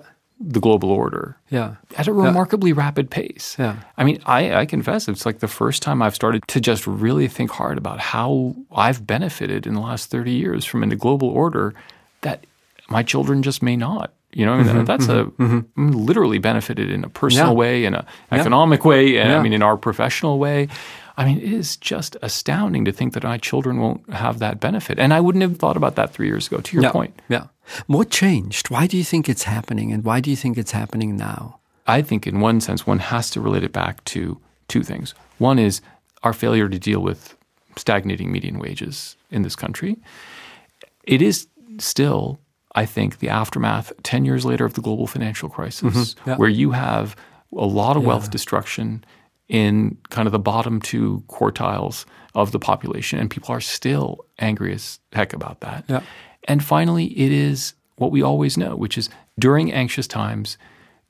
the 0.56 0.60
global 0.60 0.92
order 0.92 1.38
Yeah. 1.50 1.76
at 1.98 2.08
a 2.08 2.14
remarkably 2.14 2.74
rapid 2.74 3.10
pace. 3.10 3.56
Yeah. 3.60 3.76
I 3.98 4.04
mean, 4.04 4.20
I, 4.26 4.54
I 4.62 4.66
confess 4.66 5.08
it's 5.08 5.26
like 5.26 5.40
the 5.40 5.48
first 5.62 5.82
time 5.82 6.02
I've 6.02 6.16
started 6.16 6.44
to 6.48 6.60
just 6.60 6.86
really 6.88 7.28
think 7.30 7.52
hard 7.52 7.78
about 7.78 8.00
how 8.00 8.56
I've 8.76 9.06
benefited 9.08 9.66
in 9.68 9.74
the 9.74 9.82
last 9.82 10.10
30 10.10 10.32
years 10.32 10.66
from 10.66 10.84
in 10.84 10.90
the 10.90 10.96
global 10.98 11.30
order 11.30 11.74
that 12.22 12.46
my 12.90 13.04
children 13.04 13.44
just 13.44 13.62
may 13.64 13.78
not. 13.78 14.12
You 14.32 14.46
know, 14.46 14.54
I 14.54 14.64
mean, 14.64 14.86
that's 14.86 15.08
a 15.08 15.32
I'm 15.40 15.66
literally 15.78 16.38
benefited 16.38 16.92
in 16.92 17.04
a 17.04 17.10
personal 17.10 17.48
Mm-hmm. 17.48 17.52
Yeah. 17.52 17.58
way, 17.58 17.86
in 17.86 17.96
an 17.96 18.06
economic 18.32 18.86
way, 18.86 19.18
and 19.18 19.32
I 19.32 19.42
mean, 19.42 19.54
in 19.54 19.64
our 19.64 19.78
professional 19.78 20.38
way. 20.40 20.68
I 21.18 21.26
mean, 21.26 21.40
it 21.40 21.52
is 21.52 21.76
just 21.76 22.16
astounding 22.22 22.86
to 22.86 22.94
think 22.94 23.14
that 23.14 23.24
my 23.24 23.38
children 23.38 23.80
won't 23.80 24.10
have 24.10 24.40
that 24.40 24.62
benefit. 24.62 25.00
And 25.00 25.14
I 25.14 25.20
wouldn't 25.20 25.42
have 25.42 25.58
thought 25.58 25.76
about 25.76 25.96
that 25.96 26.14
three 26.14 26.28
years 26.28 26.48
ago, 26.48 26.62
to 26.62 26.74
your 26.74 26.84
yeah. 26.84 26.92
point. 26.92 27.20
Yeah. 27.28 27.48
What 27.88 28.10
changed? 28.10 28.70
Why 28.70 28.88
do 28.88 28.96
you 28.96 29.04
think 29.04 29.28
it's 29.28 29.44
happening? 29.44 29.92
And 29.92 30.06
why 30.06 30.22
do 30.22 30.30
you 30.30 30.38
think 30.38 30.58
it's 30.58 30.72
happening 30.72 31.18
now? 31.18 31.60
I 31.88 32.02
think, 32.04 32.26
in 32.26 32.40
one 32.40 32.62
sense, 32.62 32.88
one 32.88 33.00
has 33.00 33.30
to 33.32 33.42
relate 33.42 33.64
it 33.66 33.74
back 33.74 34.02
to 34.06 34.40
two 34.70 34.82
things. 34.82 35.14
One 35.40 35.60
is 35.60 35.82
our 36.24 36.32
failure 36.32 36.70
to 36.70 36.80
deal 36.80 37.02
with 37.02 37.36
stagnating 37.76 38.32
median 38.32 38.58
wages 38.58 39.18
in 39.30 39.42
this 39.42 39.58
country. 39.58 39.98
It 41.04 41.22
is 41.22 41.48
still, 41.80 42.40
I 42.76 42.86
think, 42.86 43.20
the 43.20 43.30
aftermath 43.30 43.92
10 44.04 44.26
years 44.26 44.46
later 44.46 44.66
of 44.66 44.74
the 44.74 44.82
global 44.82 45.08
financial 45.08 45.50
crisis, 45.50 46.14
mm-hmm. 46.14 46.30
Yeah. 46.30 46.38
where 46.38 46.50
you 46.50 46.72
have 46.72 47.16
a 47.56 47.66
lot 47.66 47.98
of 47.98 48.04
wealth 48.04 48.30
destruction 48.30 49.04
in 49.48 49.98
kind 50.10 50.28
of 50.28 50.32
the 50.32 50.40
bottom 50.40 50.80
two 50.80 51.24
quartiles 51.28 52.06
of 52.36 52.52
the 52.52 52.60
population, 52.60 53.18
and 53.20 53.30
people 53.30 53.52
are 53.52 53.62
still 53.62 54.24
angry 54.38 54.74
as 54.74 55.00
heck 55.14 55.34
about 55.34 55.62
that. 55.62 55.84
Yeah. 55.88 56.02
And 56.48 56.64
finally, 56.64 57.06
it 57.06 57.32
is 57.32 57.74
what 57.96 58.12
we 58.12 58.22
always 58.22 58.58
know, 58.58 58.76
which 58.76 58.98
is 58.98 59.10
during 59.40 59.74
anxious 59.74 60.08
times, 60.08 60.58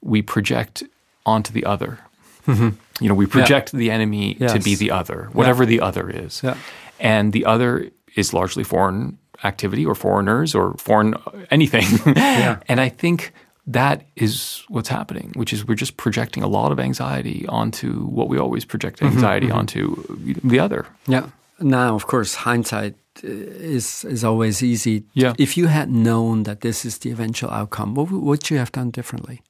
we 0.01 0.21
project 0.21 0.83
onto 1.25 1.51
the 1.51 1.65
other. 1.65 1.99
Mm-hmm. 2.47 2.69
You 3.03 3.09
know, 3.09 3.15
we 3.15 3.25
project 3.25 3.71
the 3.73 3.91
enemy 3.91 4.35
to 4.35 4.59
be 4.59 4.75
the 4.75 4.91
other, 4.91 5.29
whatever 5.33 5.65
the 5.65 5.81
other 5.81 6.09
is. 6.09 6.41
Yeah. 6.43 6.57
And 6.99 7.33
the 7.33 7.45
other 7.45 7.91
is 8.15 8.33
largely 8.33 8.63
foreign 8.63 9.17
activity 9.43 9.85
or 9.85 9.95
foreigners 9.95 10.55
or 10.55 10.73
foreign 10.77 11.13
uh, 11.13 11.45
anything. 11.51 11.85
And 12.69 12.79
I 12.79 12.89
think 12.89 13.33
that 13.67 14.01
is 14.15 14.63
what's 14.69 14.89
happening, 14.89 15.31
which 15.35 15.53
is 15.53 15.67
we're 15.67 15.75
just 15.75 15.97
projecting 15.97 16.43
a 16.43 16.47
lot 16.47 16.71
of 16.71 16.79
anxiety 16.79 17.45
onto 17.47 18.05
what 18.05 18.27
we 18.27 18.39
always 18.39 18.65
project 18.65 18.99
mm-hmm, 18.99 19.13
anxiety 19.15 19.47
mm-hmm. 19.47 19.59
onto 19.59 20.41
the 20.43 20.59
other. 20.59 20.85
Yeah. 21.07 21.29
Now, 21.59 21.95
of 21.95 22.07
course, 22.07 22.35
hindsight 22.35 22.95
uh, 23.23 23.27
is 23.27 24.05
is 24.05 24.23
always 24.23 24.63
easy. 24.63 25.03
Yeah. 25.13 25.33
If 25.37 25.57
you 25.57 25.67
had 25.67 25.89
known 25.89 26.43
that 26.43 26.61
this 26.61 26.85
is 26.85 26.97
the 26.99 27.11
eventual 27.11 27.51
outcome, 27.51 27.95
what 27.95 28.09
would- 28.11 28.49
you 28.49 28.57
have 28.57 28.71
done 28.71 28.91
differently? 28.91 29.41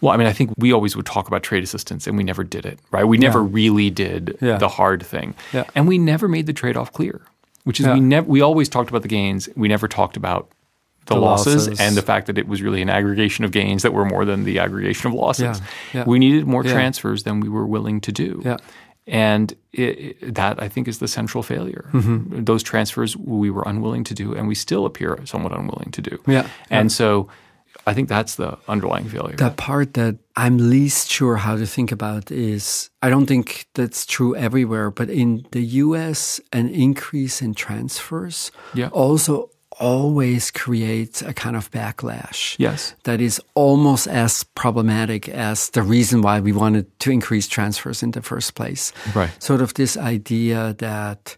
Well, 0.00 0.12
I 0.12 0.18
mean, 0.18 0.26
I 0.26 0.32
think 0.32 0.52
we 0.58 0.72
always 0.72 0.94
would 0.94 1.06
talk 1.06 1.26
about 1.26 1.42
trade 1.42 1.64
assistance 1.64 2.06
and 2.06 2.18
we 2.18 2.24
never 2.24 2.44
did 2.44 2.66
it, 2.66 2.78
right? 2.92 3.04
We 3.08 3.16
never 3.18 3.42
really 3.42 3.90
did 3.90 4.36
Yeah. 4.40 4.58
the 4.58 4.68
hard 4.68 5.02
thing. 5.02 5.34
Yeah. 5.52 5.64
And 5.74 5.88
we 5.88 5.96
never 5.98 6.28
made 6.28 6.46
the 6.46 6.52
trade 6.52 6.76
off 6.76 6.92
clear, 6.92 7.22
which 7.66 7.80
is 7.80 7.86
Yeah. 7.86 7.94
we 7.94 8.00
never 8.00 8.26
we 8.28 8.40
always 8.40 8.68
talked 8.68 8.90
about 8.90 9.02
the 9.02 9.08
gains, 9.08 9.48
we 9.56 9.68
never 9.68 9.88
talked 9.88 10.16
about 10.16 10.48
the, 11.06 11.14
The 11.14 11.20
losses, 11.20 11.68
losses. 11.68 11.80
and 11.80 11.96
the 11.96 12.02
fact 12.02 12.26
that 12.26 12.36
it 12.38 12.48
was 12.48 12.62
really 12.62 12.82
an 12.82 12.90
aggregation 12.90 13.44
of 13.44 13.50
gains 13.52 13.82
that 13.82 13.92
were 13.92 14.04
more 14.04 14.24
than 14.24 14.44
the 14.44 14.58
aggregation 14.58 15.06
of 15.08 15.14
losses. 15.14 15.60
Yeah. 15.92 16.04
We 16.04 16.18
needed 16.18 16.46
more 16.46 16.62
transfers 16.64 17.22
than 17.22 17.38
we 17.40 17.48
were 17.48 17.66
willing 17.66 18.00
to 18.02 18.12
do. 18.12 18.42
And 19.06 19.52
it, 19.72 20.16
it- 20.20 20.34
that 20.34 20.60
I 20.60 20.68
think 20.68 20.88
is 20.88 20.98
the 20.98 21.06
central 21.08 21.42
failure. 21.44 21.84
Mm-hmm. 21.92 22.42
Those 22.44 22.62
transfers 22.64 23.16
we 23.16 23.50
were 23.50 23.62
unwilling 23.66 24.02
to 24.04 24.14
do, 24.14 24.34
and 24.34 24.48
we 24.48 24.54
still 24.56 24.84
appear 24.84 25.18
somewhat 25.24 25.52
unwilling 25.52 25.90
to 25.92 26.02
do. 26.02 26.18
Yeah. 26.26 26.48
And 26.70 26.90
so 26.90 27.28
I 27.86 27.94
think 27.94 28.08
that's 28.08 28.36
the 28.36 28.58
underlying 28.68 29.08
failure. 29.08 29.36
The 29.36 29.50
part 29.50 29.94
that 29.94 30.18
I'm 30.36 30.58
least 30.58 31.10
sure 31.10 31.36
how 31.36 31.56
to 31.56 31.66
think 31.66 31.92
about 31.92 32.30
is 32.30 32.90
I 33.02 33.10
don't 33.10 33.26
think 33.26 33.66
that's 33.74 34.06
true 34.06 34.34
everywhere, 34.36 34.90
but 34.90 35.08
in 35.10 35.46
the 35.52 35.62
US, 35.84 36.40
an 36.52 36.68
increase 36.68 37.40
in 37.42 37.54
transfers 37.54 38.50
Yeah. 38.74 38.88
also 38.92 39.50
always 39.78 40.50
creates 40.50 41.20
a 41.22 41.34
kind 41.34 41.54
of 41.56 41.70
backlash. 41.70 42.56
Yes. 42.58 42.94
That 43.04 43.20
is 43.20 43.40
almost 43.54 44.06
as 44.08 44.42
problematic 44.54 45.28
as 45.28 45.70
the 45.70 45.82
reason 45.82 46.22
why 46.22 46.40
we 46.40 46.52
wanted 46.52 46.86
to 47.00 47.10
increase 47.10 47.46
transfers 47.46 48.02
in 48.02 48.12
the 48.12 48.22
first 48.22 48.54
place. 48.54 48.92
Right. 49.14 49.30
Sort 49.42 49.60
of 49.60 49.74
this 49.74 49.96
idea 49.98 50.74
that 50.78 51.36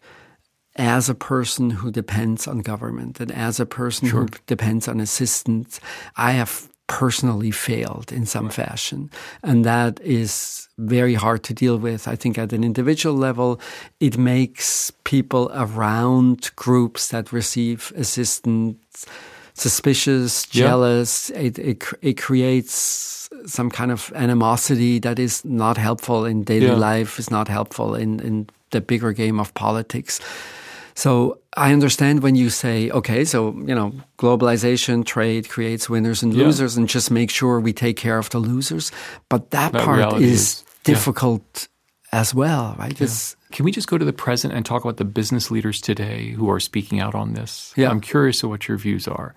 as 0.78 1.08
a 1.08 1.14
person 1.14 1.70
who 1.70 1.90
depends 1.90 2.46
on 2.48 2.60
government 2.60 3.20
and 3.20 3.30
as 3.32 3.60
a 3.60 3.66
person 3.66 4.08
who 4.08 4.28
depends 4.46 4.86
on 4.88 5.00
assistance, 5.00 5.80
I 6.16 6.32
have 6.32 6.68
personally 6.86 7.50
failed 7.50 8.12
in 8.12 8.24
some 8.24 8.48
fashion. 8.48 9.10
And 9.42 9.64
that 9.64 10.00
is 10.00 10.68
very 10.78 11.14
hard 11.14 11.42
to 11.44 11.52
deal 11.52 11.76
with. 11.78 12.08
I 12.08 12.16
think 12.16 12.38
at 12.38 12.52
an 12.52 12.64
individual 12.64 13.14
level, 13.16 13.60
it 14.00 14.16
makes 14.16 14.90
people 15.04 15.50
around 15.52 16.50
groups 16.56 17.08
that 17.08 17.32
receive 17.32 17.92
assistance 17.96 19.04
suspicious, 19.54 20.46
Yeah. 20.52 20.66
jealous. 20.68 21.30
It, 21.30 21.58
it, 21.58 21.84
it 22.00 22.14
creates 22.22 23.28
some 23.46 23.70
kind 23.70 23.90
of 23.90 24.12
animosity 24.14 24.98
that 25.00 25.18
is 25.18 25.44
not 25.44 25.76
helpful 25.76 26.24
in 26.24 26.44
daily 26.44 26.66
Yeah. 26.66 26.74
life, 26.76 27.18
is 27.18 27.30
not 27.30 27.48
helpful 27.48 27.94
in, 27.94 28.20
in 28.20 28.46
the 28.70 28.80
bigger 28.80 29.12
game 29.12 29.40
of 29.40 29.52
politics. 29.54 30.20
So 30.98 31.38
I 31.56 31.72
understand 31.72 32.22
when 32.24 32.34
you 32.34 32.50
say, 32.50 32.90
okay, 32.90 33.24
so, 33.24 33.52
you 33.68 33.72
know, 33.78 33.92
globalization, 34.18 35.04
trade 35.04 35.48
creates 35.48 35.88
winners 35.88 36.24
and 36.24 36.34
Yeah. 36.34 36.44
losers 36.46 36.76
and 36.76 36.88
just 36.88 37.10
make 37.10 37.30
sure 37.30 37.60
we 37.60 37.72
take 37.72 37.96
care 37.96 38.18
of 38.18 38.28
the 38.30 38.40
losers. 38.40 38.90
But 39.28 39.52
that, 39.52 39.70
That 39.72 39.84
part 39.84 40.20
is, 40.20 40.32
is- 40.32 40.64
yeah. 40.66 40.94
difficult 40.94 41.68
as 42.10 42.34
well, 42.34 42.74
right? 42.80 43.00
It's, 43.00 43.36
Can 43.52 43.64
we 43.64 43.70
just 43.70 43.86
go 43.86 43.96
to 43.96 44.04
the 44.04 44.12
present 44.12 44.52
and 44.54 44.66
talk 44.66 44.82
about 44.84 44.96
the 44.96 45.04
business 45.04 45.52
leaders 45.52 45.80
today 45.80 46.32
who 46.32 46.50
are 46.50 46.58
speaking 46.60 46.98
out 47.00 47.14
on 47.14 47.34
this? 47.34 47.72
Yeah. 47.76 47.90
I'm 47.90 48.00
curious 48.00 48.42
of 48.42 48.50
what 48.50 48.66
your 48.66 48.76
views 48.76 49.06
are, 49.06 49.34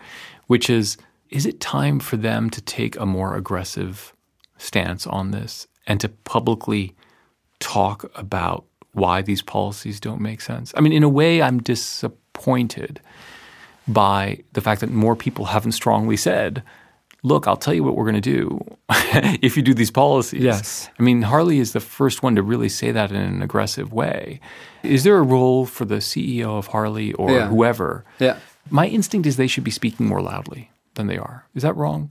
which 0.47 0.67
is 0.69 0.97
is 1.29 1.45
it 1.45 1.59
time 1.61 1.99
for 1.99 2.17
them 2.17 2.49
to 2.49 2.59
take 2.61 2.99
a 2.99 3.05
more 3.05 3.35
aggressive 3.37 4.13
stance 4.57 5.05
on 5.07 5.31
this 5.31 5.67
and 5.87 5.99
to 6.01 6.09
publicly 6.09 6.93
talk 7.59 8.11
about 8.15 8.65
why 8.93 9.21
these 9.21 9.41
policies 9.41 9.99
don't 9.99 10.21
make 10.21 10.41
sense? 10.41 10.73
I 10.75 10.81
mean, 10.81 10.93
in 10.93 11.03
a 11.03 11.09
way, 11.09 11.41
I'm 11.41 11.61
disappointed 11.61 12.99
by 13.87 14.39
the 14.53 14.61
fact 14.61 14.81
that 14.81 14.89
more 14.91 15.15
people 15.15 15.45
haven't 15.45 15.71
strongly 15.73 16.17
said, 16.17 16.63
look, 17.23 17.47
I'll 17.47 17.57
tell 17.57 17.73
you 17.73 17.83
what 17.83 17.95
we're 17.95 18.09
going 18.09 18.21
to 18.21 18.21
do 18.21 18.59
if 19.41 19.55
you 19.57 19.63
do 19.63 19.73
these 19.73 19.91
policies. 19.91 20.41
Yes. 20.43 20.89
I 20.99 21.03
mean, 21.03 21.21
Harley 21.23 21.59
is 21.59 21.73
the 21.73 21.79
first 21.79 22.23
one 22.23 22.35
to 22.35 22.43
really 22.43 22.69
say 22.69 22.91
that 22.91 23.11
in 23.11 23.17
an 23.17 23.41
aggressive 23.41 23.91
way. 23.93 24.39
Is 24.83 25.03
there 25.03 25.17
a 25.17 25.21
role 25.23 25.65
for 25.65 25.85
the 25.85 25.97
CEO 25.97 26.57
of 26.57 26.67
Harley 26.67 27.13
or 27.13 27.31
Yeah. 27.31 27.47
whoever? 27.47 28.05
Yeah. 28.19 28.37
My 28.69 28.87
instinct 28.87 29.27
is 29.27 29.37
they 29.37 29.47
should 29.47 29.63
be 29.63 29.71
speaking 29.71 30.05
more 30.07 30.21
loudly 30.21 30.71
than 30.95 31.07
they 31.07 31.17
are. 31.17 31.45
Is 31.55 31.63
that 31.63 31.75
wrong? 31.75 32.09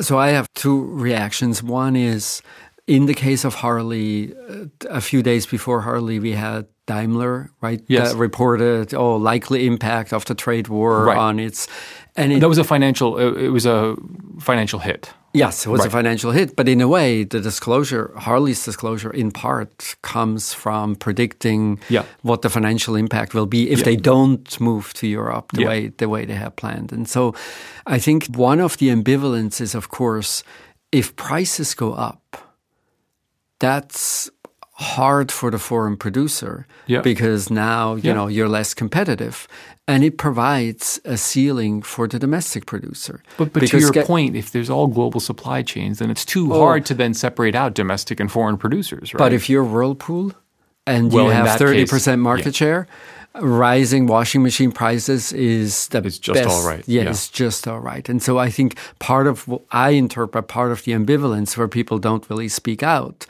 So 0.00 0.18
I 0.18 0.28
have 0.28 0.52
two 0.54 0.84
reactions. 0.84 1.62
One 1.62 1.96
is 1.96 2.42
in 2.88 3.06
the 3.06 3.14
case 3.14 3.44
of 3.46 3.54
Harley, 3.54 4.32
uh, 4.48 4.66
a 4.90 5.00
few 5.00 5.22
days 5.22 5.46
before 5.46 5.82
Harley, 5.82 6.18
we 6.18 6.32
had 6.32 6.66
Daimler, 6.86 7.50
right? 7.60 7.82
Yes. 7.86 8.12
That 8.12 8.18
reported, 8.18 8.94
oh, 8.94 9.16
likely 9.16 9.66
impact 9.66 10.12
of 10.12 10.24
the 10.24 10.34
trade 10.34 10.68
war 10.68 11.04
Right. 11.04 11.18
on 11.18 11.38
its. 11.38 11.68
And 12.16 12.32
it, 12.32 12.40
That 12.40 12.48
was 12.48 12.58
a 12.58 12.64
financial. 12.64 13.18
It 13.18 13.50
was 13.52 13.66
a 13.66 13.94
financial 14.40 14.80
hit. 14.80 15.12
yes, 15.34 15.66
it 15.66 15.70
was 15.70 15.84
a 15.84 15.90
financial 15.90 16.32
hit. 16.32 16.56
But 16.56 16.66
in 16.68 16.80
a 16.80 16.88
way, 16.88 17.24
the 17.24 17.40
disclosure, 17.40 18.10
Harley's 18.16 18.64
disclosure, 18.64 19.10
in 19.14 19.30
part 19.30 19.96
comes 20.02 20.54
from 20.54 20.96
predicting 20.96 21.78
Yeah. 21.88 22.04
what 22.22 22.40
the 22.40 22.48
financial 22.48 22.96
impact 22.96 23.34
will 23.34 23.46
be 23.46 23.68
if 23.70 23.82
they 23.84 23.96
don't 23.96 24.58
move 24.60 24.92
to 24.94 25.06
Europe 25.06 25.46
the 25.52 25.60
Yeah. 25.62 25.68
way 25.68 25.92
the 25.98 26.06
way 26.08 26.24
they 26.26 26.36
have 26.38 26.52
planned. 26.56 26.92
And 26.92 27.06
so, 27.08 27.34
I 27.96 27.98
think 28.00 28.26
one 28.36 28.64
of 28.64 28.76
the 28.78 28.88
ambivalences, 28.90 29.74
of 29.74 29.88
course, 29.88 30.42
if 30.90 31.12
prices 31.16 31.74
go 31.74 31.92
up, 31.92 32.20
that's 33.58 34.30
hard 34.74 35.32
for 35.32 35.50
the 35.50 35.58
foreign 35.58 35.96
producer 35.96 36.64
Yeah. 36.86 37.00
because 37.00 37.50
now 37.50 37.96
you 37.96 38.02
Yeah. 38.04 38.12
know 38.14 38.28
you're 38.28 38.48
less 38.48 38.74
competitive 38.74 39.48
and 39.88 40.04
it 40.04 40.18
provides 40.18 41.00
a 41.04 41.16
ceiling 41.16 41.82
for 41.82 42.06
the 42.06 42.18
domestic 42.18 42.66
producer 42.66 43.20
But, 43.36 43.52
but 43.52 43.66
to 43.66 43.78
your 43.80 43.90
get- 43.90 44.06
point, 44.06 44.36
if 44.36 44.52
there's 44.52 44.70
all 44.70 44.86
global 44.86 45.18
supply 45.18 45.62
chains, 45.62 45.98
then 45.98 46.10
it's 46.10 46.24
too 46.24 46.52
Oh. 46.54 46.60
hard 46.60 46.84
to 46.86 46.94
then 46.94 47.12
separate 47.14 47.56
out 47.56 47.74
domestic 47.74 48.20
and 48.20 48.30
foreign 48.30 48.56
producers, 48.56 49.12
right? 49.12 49.18
but 49.18 49.32
if 49.32 49.48
you're 49.50 49.64
whirlpool 49.64 50.32
and 50.88 51.12
Well, 51.12 51.26
you 51.26 51.30
have 51.32 51.58
30% 51.58 51.88
case, 51.88 52.16
market 52.16 52.46
yeah. 52.46 52.52
share 52.52 52.88
rising 53.40 54.06
washing 54.06 54.42
machine 54.42 54.72
prices 54.72 55.32
is 55.32 55.88
the 55.88 55.98
It's 55.98 56.18
just 56.18 56.34
best. 56.42 56.48
all 56.48 56.66
right, 56.66 56.82
yeah, 56.88 57.02
yeah. 57.02 57.10
it's 57.10 57.28
just 57.28 57.68
all 57.68 57.78
right 57.78 58.08
and 58.08 58.22
so 58.22 58.38
i 58.38 58.50
think 58.50 58.76
part 58.98 59.26
of 59.26 59.46
what 59.46 59.62
i 59.70 59.90
interpret 59.90 60.48
part 60.48 60.72
of 60.72 60.82
the 60.84 60.92
ambivalence 60.92 61.56
where 61.56 61.68
people 61.68 61.98
don't 61.98 62.28
really 62.30 62.48
speak 62.48 62.82
out 62.82 63.26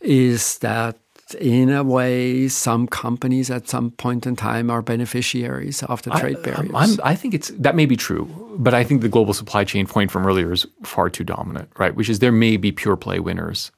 is 0.00 0.58
that 0.58 0.96
in 1.40 1.70
a 1.70 1.82
way, 1.82 2.46
some 2.48 2.86
companies 2.86 3.50
at 3.50 3.68
some 3.68 3.90
point 3.92 4.26
in 4.26 4.36
time 4.36 4.70
are 4.70 4.82
beneficiaries 4.82 5.82
of 5.84 6.02
the 6.02 6.10
trade 6.10 6.36
I, 6.38 6.42
barriers. 6.42 6.74
I'm, 6.74 7.00
I 7.02 7.14
think 7.14 7.32
it's 7.32 7.48
that 7.58 7.74
may 7.74 7.86
be 7.86 7.96
true, 7.96 8.28
but 8.58 8.74
I 8.74 8.84
think 8.84 9.00
the 9.00 9.08
global 9.08 9.32
supply 9.32 9.64
chain 9.64 9.86
point 9.86 10.10
from 10.10 10.26
earlier 10.26 10.52
is 10.52 10.66
far 10.82 11.08
too 11.08 11.24
dominant, 11.24 11.70
right? 11.78 11.94
Which 11.94 12.08
is 12.10 12.18
there 12.18 12.32
may 12.32 12.56
be 12.56 12.72
pure 12.72 12.96
play 12.96 13.18
winners, 13.18 13.72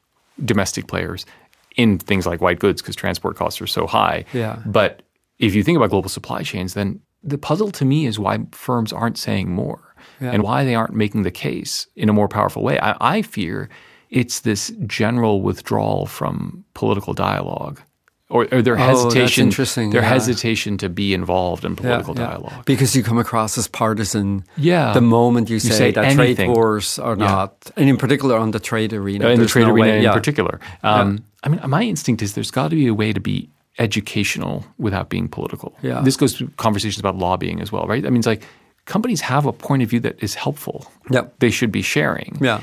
domestic 0.45 0.87
players 0.88 1.26
in 1.75 1.99
things 1.99 2.26
like 2.26 2.40
white 2.40 2.59
goods 2.59 2.81
because 2.81 2.97
transport 2.97 3.37
costs 3.37 3.61
are 3.61 3.66
so 3.66 3.87
high. 3.87 4.25
Yeah. 4.33 4.61
But 4.66 5.02
if 5.38 5.54
you 5.54 5.62
think 5.62 5.76
about 5.76 5.90
global 5.90 6.09
supply 6.09 6.43
chains, 6.43 6.75
then 6.75 7.00
the 7.23 7.38
puzzle 7.38 7.71
to 7.73 7.85
me 7.85 8.07
is 8.07 8.19
why 8.19 8.38
firms 8.52 8.93
aren't 8.93 9.19
saying 9.19 9.50
more 9.50 9.95
and 10.21 10.43
why 10.43 10.64
they 10.64 10.75
aren't 10.75 10.95
making 10.95 11.23
the 11.23 11.31
case 11.31 11.87
in 11.97 12.09
a 12.09 12.12
more 12.12 12.28
powerful 12.28 12.62
way. 12.62 12.78
I, 12.78 12.97
I 13.00 13.23
fear 13.23 13.69
it's 14.11 14.40
this 14.40 14.73
general 14.87 15.43
withdrawal 15.43 16.07
from 16.07 16.64
political 16.75 17.14
dialogue. 17.14 17.81
Or, 18.35 18.49
or 18.50 18.62
their 18.62 18.75
Oh, 18.75 18.79
hesitation, 18.91 19.45
interesting, 19.45 19.91
their 19.91 20.03
yeah. 20.03 20.09
hesitation 20.17 20.76
to 20.79 20.88
be 20.88 21.14
involved 21.14 21.64
in 21.64 21.76
political 21.76 22.14
yeah. 22.17 22.26
dialogue. 22.31 22.64
Because 22.64 22.97
you 22.97 23.05
come 23.05 23.17
across 23.26 23.57
as 23.57 23.69
partisan 23.69 24.43
Yeah. 24.57 24.93
the 24.93 25.00
moment 25.00 25.49
you 25.49 25.61
say, 25.61 25.71
say 25.71 25.91
that 25.93 26.05
anything. 26.05 26.49
trade 26.49 26.57
wars 26.57 26.99
are 26.99 27.14
not, 27.17 27.53
and 27.76 27.88
in 27.88 27.97
particular 27.97 28.37
on 28.37 28.50
the 28.50 28.59
trade 28.59 28.93
arena. 28.93 29.29
In 29.29 29.38
the 29.38 29.47
trade 29.47 29.67
no 29.69 29.75
arena 29.75 29.87
way- 29.93 30.05
in 30.07 30.12
particular. 30.12 30.59
Um, 30.83 31.23
I 31.45 31.49
mean, 31.50 31.61
my 31.69 31.83
instinct 31.85 32.23
is 32.23 32.33
there's 32.35 32.50
got 32.50 32.71
to 32.71 32.76
be 32.76 32.88
a 32.88 32.95
way 33.03 33.12
to 33.12 33.21
be 33.21 33.49
educational 33.79 34.64
without 34.79 35.09
being 35.09 35.29
political. 35.29 35.73
Yeah. 35.83 36.00
This 36.03 36.17
goes 36.17 36.35
to 36.38 36.49
conversations 36.57 36.99
about 36.99 37.17
lobbying 37.17 37.61
as 37.61 37.71
well, 37.71 37.87
right? 37.87 38.05
I 38.05 38.11
mean, 38.11 38.19
it's 38.19 38.26
like 38.26 38.43
companies 38.87 39.21
have 39.21 39.47
a 39.47 39.53
point 39.53 39.83
of 39.85 39.88
view 39.91 40.00
that 40.00 40.17
is 40.23 40.35
helpful. 40.35 40.91
Yep. 41.11 41.35
They 41.38 41.50
should 41.50 41.71
be 41.71 41.83
sharing. 41.83 42.37
Yeah. 42.41 42.61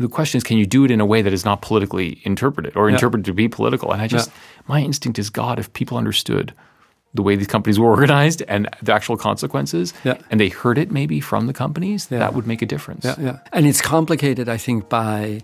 The 0.00 0.08
question 0.08 0.38
is, 0.38 0.42
can 0.44 0.56
you 0.56 0.66
do 0.66 0.84
it 0.84 0.90
in 0.90 1.00
a 1.00 1.06
way 1.06 1.20
that 1.22 1.32
is 1.32 1.44
not 1.44 1.60
politically 1.60 2.20
interpreted 2.24 2.74
or 2.76 2.88
interpreted 2.88 3.24
to 3.26 3.34
be 3.34 3.48
political? 3.48 3.92
And 3.92 4.00
I 4.00 4.06
just, 4.08 4.30
my 4.66 4.80
instinct 4.80 5.18
is, 5.18 5.28
God, 5.30 5.58
if 5.58 5.70
people 5.74 5.98
understood 5.98 6.54
the 7.12 7.22
way 7.22 7.36
these 7.36 7.46
companies 7.48 7.78
were 7.78 7.88
organized 7.90 8.40
and 8.48 8.68
the 8.82 8.92
actual 8.94 9.16
consequences, 9.16 9.92
Yeah. 10.04 10.16
and 10.30 10.40
they 10.40 10.48
heard 10.48 10.78
it 10.78 10.90
maybe 10.90 11.20
from 11.20 11.46
the 11.48 11.52
companies, 11.52 12.06
that 12.06 12.32
would 12.34 12.46
make 12.46 12.62
a 12.62 12.66
difference. 12.66 13.04
Yeah, 13.04 13.16
yeah. 13.20 13.38
And 13.52 13.66
it's 13.66 13.82
complicated, 13.82 14.48
I 14.48 14.56
think, 14.56 14.88
by 14.88 15.42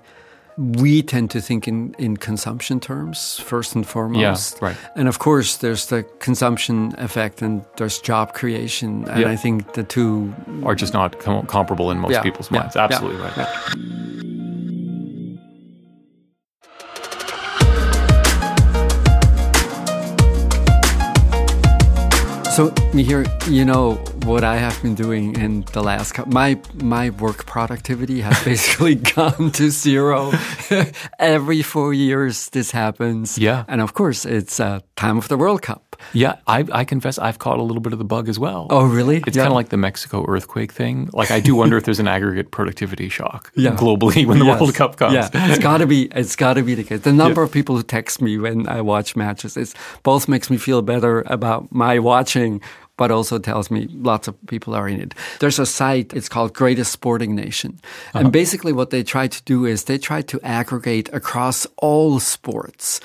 we 0.56 1.02
tend 1.02 1.30
to 1.32 1.40
think 1.42 1.68
in, 1.68 1.94
in 1.98 2.16
consumption 2.16 2.80
terms 2.80 3.38
first 3.40 3.74
and 3.74 3.86
foremost. 3.86 4.56
Yeah, 4.62 4.68
right. 4.68 4.76
And 4.94 5.06
of 5.06 5.18
course, 5.18 5.58
there's 5.58 5.86
the 5.88 6.02
consumption 6.18 6.94
effect 6.96 7.42
and 7.42 7.62
there's 7.76 7.98
job 7.98 8.32
creation. 8.32 9.04
And 9.10 9.20
Yeah. 9.20 9.28
I 9.32 9.36
think 9.36 9.74
the 9.74 9.82
two. 9.82 10.32
Are 10.64 10.74
just 10.74 10.94
not 10.94 11.18
com- 11.20 11.44
comparable 11.46 11.90
in 11.90 11.98
most 11.98 12.12
Yeah, 12.12 12.22
people's 12.22 12.50
minds. 12.50 12.74
yeah, 12.74 12.84
Absolutely 12.84 13.20
right. 13.20 14.35
So, 22.56 22.70
Mihir, 22.94 23.28
you 23.50 23.66
know 23.66 24.02
what 24.26 24.42
I 24.42 24.56
have 24.56 24.80
been 24.82 24.94
doing 24.96 25.36
in 25.40 25.62
the 25.72 25.82
last 25.82 26.12
cou- 26.14 26.26
my 26.26 26.58
my 26.82 27.10
work 27.10 27.46
productivity 27.46 28.20
has 28.22 28.42
basically 28.44 28.96
gone 28.96 29.50
to 29.52 29.70
zero. 29.70 30.32
Every 31.18 31.62
four 31.62 31.94
years, 31.94 32.48
this 32.50 32.70
happens. 32.72 33.38
Yeah. 33.38 33.64
and 33.68 33.80
of 33.80 33.94
course, 33.94 34.24
it's 34.24 34.58
uh, 34.60 34.80
time 34.96 35.16
of 35.18 35.28
the 35.28 35.36
World 35.36 35.62
Cup. 35.62 35.82
Yeah, 36.12 36.36
I, 36.46 36.64
I 36.72 36.84
confess 36.84 37.18
I've 37.18 37.38
caught 37.38 37.58
a 37.58 37.62
little 37.62 37.80
bit 37.80 37.92
of 37.94 37.98
the 37.98 38.04
bug 38.04 38.28
as 38.28 38.38
well. 38.38 38.66
Oh, 38.68 38.84
really? 38.84 39.22
It's 39.26 39.36
Yeah. 39.36 39.44
kind 39.44 39.52
of 39.52 39.56
like 39.56 39.70
the 39.70 39.76
Mexico 39.78 40.24
earthquake 40.28 40.72
thing. 40.72 41.08
Like 41.14 41.30
I 41.30 41.40
do 41.40 41.54
wonder 41.54 41.76
if 41.78 41.84
there's 41.84 42.00
an 42.00 42.08
aggregate 42.08 42.50
productivity 42.50 43.08
shock 43.08 43.50
Yeah. 43.56 43.70
globally 43.76 44.26
when 44.26 44.38
the 44.38 44.44
Yes. 44.44 44.60
World 44.60 44.74
Cup 44.74 44.96
comes. 44.96 45.14
Yeah, 45.14 45.30
it's 45.32 45.58
got 45.58 45.78
to 45.78 45.86
be. 45.86 46.08
It's 46.14 46.36
got 46.36 46.54
to 46.54 46.62
be 46.62 46.74
the 46.74 46.84
case. 46.84 47.00
The 47.00 47.12
number 47.12 47.42
of 47.42 47.50
people 47.52 47.76
who 47.76 47.82
text 47.82 48.20
me 48.20 48.36
when 48.38 48.68
I 48.68 48.80
watch 48.82 49.14
matches 49.16 49.56
it 49.56 49.72
both 50.02 50.28
makes 50.28 50.50
me 50.50 50.56
feel 50.58 50.82
better 50.82 51.22
about 51.26 51.72
my 51.72 51.98
watching, 51.98 52.60
but 52.96 53.10
also 53.10 53.38
tells 53.38 53.70
me 53.70 53.88
lots 53.92 54.28
of 54.28 54.34
people 54.46 54.74
are 54.74 54.88
in 54.88 55.00
it. 55.00 55.14
There's 55.40 55.58
a 55.58 55.66
site. 55.66 56.12
It's 56.14 56.28
called 56.28 56.52
Greatest 56.54 56.92
Sporting 56.92 57.34
Nation, 57.34 57.78
Uh-huh. 57.80 58.18
and 58.20 58.32
basically 58.32 58.72
what 58.72 58.90
they 58.90 59.02
try 59.02 59.28
to 59.28 59.42
do 59.44 59.66
is 59.66 59.84
they 59.84 59.98
try 59.98 60.22
to 60.22 60.40
aggregate 60.42 61.08
across 61.12 61.66
all 61.76 62.20
sports. 62.20 63.00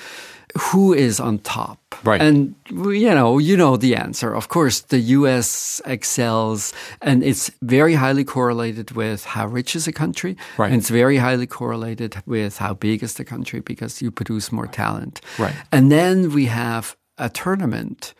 Who 0.73 0.93
is 0.93 1.19
on 1.19 1.39
top? 1.39 1.79
Right. 2.03 2.21
And 2.21 2.55
you 2.69 3.13
know, 3.15 3.37
you 3.39 3.55
know 3.55 3.77
the 3.77 3.95
answer. 3.95 4.35
Of 4.35 4.47
course, 4.49 4.81
the 4.81 4.99
U.S. 5.19 5.81
excels, 5.85 6.73
and 7.01 7.23
it's 7.23 7.49
very 7.61 7.95
highly 7.95 8.25
correlated 8.25 8.91
with 8.91 9.23
how 9.23 9.47
rich 9.47 9.75
is 9.77 9.87
a 9.87 9.93
country, 9.93 10.35
Right. 10.57 10.71
and 10.71 10.81
it's 10.81 10.89
very 10.89 11.17
highly 11.17 11.45
correlated 11.47 12.15
with 12.25 12.57
how 12.57 12.73
big 12.73 13.01
is 13.01 13.13
the 13.13 13.23
country 13.23 13.61
because 13.61 14.01
you 14.01 14.11
produce 14.11 14.51
more 14.51 14.67
talent. 14.67 15.21
Right. 15.39 15.55
And 15.71 15.89
then 15.89 16.33
we 16.33 16.47
have 16.47 16.97
a 17.17 17.29
tournament 17.29 18.13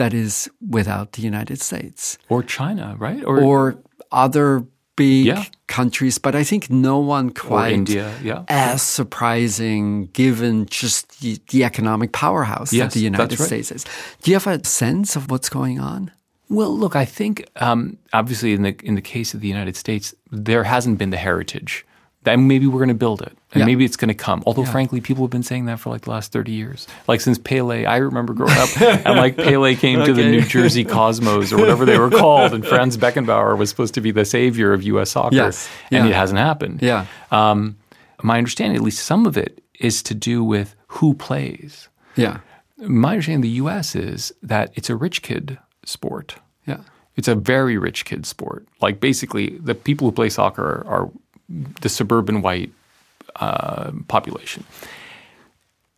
that 0.00 0.12
is 0.14 0.48
without 0.76 1.06
the 1.12 1.22
United 1.32 1.58
States 1.60 2.18
Or 2.28 2.42
China, 2.58 2.86
right? 3.06 3.22
or 3.24 3.76
other 4.24 4.64
big 4.96 5.26
Yeah. 5.26 5.44
countries, 5.66 6.18
but 6.18 6.34
I 6.34 6.44
think 6.50 6.62
no 6.70 6.98
one 7.16 7.30
quite 7.30 7.72
India, 7.72 8.06
yeah. 8.22 8.42
as 8.48 8.82
surprising 8.82 10.08
given 10.12 10.66
just 10.66 11.20
the, 11.20 11.38
the 11.52 11.64
economic 11.64 12.10
powerhouse 12.12 12.70
that 12.70 12.92
the 12.92 13.00
United 13.00 13.38
right. 13.40 13.46
States 13.46 13.70
is. 13.70 13.84
Do 14.22 14.30
you 14.30 14.36
have 14.38 14.46
a 14.46 14.58
sense 14.66 15.16
of 15.18 15.30
what's 15.30 15.48
going 15.48 15.78
on? 15.80 16.10
Well, 16.48 16.72
look, 16.76 16.96
I 16.96 17.04
think 17.04 17.34
um, 17.56 17.96
obviously 18.12 18.52
in 18.54 18.62
the 18.62 18.74
in 18.82 18.94
the 19.00 19.02
case 19.14 19.34
of 19.34 19.40
the 19.40 19.48
United 19.56 19.76
States, 19.76 20.14
there 20.46 20.64
hasn't 20.64 20.98
been 20.98 21.10
the 21.10 21.22
heritage. 21.28 21.84
That 22.24 22.36
maybe 22.38 22.66
we're 22.66 22.84
going 22.84 22.98
to 22.98 23.04
build 23.06 23.22
it, 23.22 23.34
and 23.52 23.60
Yeah. 23.60 23.66
maybe 23.66 23.84
it's 23.84 23.96
going 23.96 24.08
to 24.08 24.14
come. 24.14 24.42
Although, 24.46 24.64
frankly, 24.64 25.00
people 25.00 25.24
have 25.24 25.30
been 25.30 25.42
saying 25.42 25.64
that 25.66 25.80
for 25.80 25.90
like 25.90 26.02
the 26.02 26.10
last 26.10 26.30
thirty 26.32 26.52
years. 26.52 26.86
Like 27.08 27.20
since 27.20 27.38
Pele, 27.38 27.84
I 27.84 27.96
remember 27.96 28.32
growing 28.32 28.56
up, 28.56 28.80
and 29.06 29.16
like 29.16 29.36
Pele 29.36 29.74
came 29.76 30.04
to 30.04 30.12
the 30.12 30.22
New 30.24 30.42
Jersey 30.42 30.84
Cosmos 30.84 31.52
or 31.52 31.58
whatever 31.58 31.84
they 31.84 31.98
were 31.98 32.10
called, 32.10 32.52
and 32.54 32.64
Franz 32.66 32.96
Beckenbauer 32.96 33.58
was 33.58 33.68
supposed 33.70 33.94
to 33.94 34.00
be 34.00 34.10
the 34.12 34.24
savior 34.24 34.72
of 34.72 34.82
U.S. 34.84 35.10
soccer, 35.10 35.34
Yes. 35.34 35.68
and 35.90 36.04
Yeah. 36.04 36.10
it 36.10 36.14
hasn't 36.14 36.38
happened. 36.38 36.80
Yeah. 36.82 37.06
Um, 37.32 37.76
my 38.22 38.38
understanding, 38.38 38.76
at 38.76 38.82
least 38.82 39.04
some 39.04 39.26
of 39.26 39.36
it, 39.36 39.62
is 39.80 40.02
to 40.04 40.14
do 40.14 40.44
with 40.44 40.74
who 40.88 41.14
plays. 41.14 41.88
Yeah. 42.16 42.38
My 42.78 43.10
understanding 43.12 43.38
of 43.40 43.42
the 43.42 43.56
U.S. 43.62 43.94
is 43.96 44.32
that 44.42 44.70
it's 44.74 44.90
a 44.90 44.96
rich 44.96 45.22
kid 45.22 45.58
sport. 45.84 46.36
Yeah. 46.66 46.78
It's 47.16 47.28
a 47.28 47.34
very 47.34 47.76
rich 47.78 48.04
kid 48.04 48.26
sport. 48.26 48.66
Like 48.80 49.00
basically, 49.00 49.58
the 49.58 49.74
people 49.74 50.06
who 50.08 50.12
play 50.12 50.28
soccer 50.30 50.84
are 50.86 51.10
the 51.80 51.88
suburban 51.88 52.42
white 52.42 52.72
uh, 53.36 53.90
population. 54.08 54.64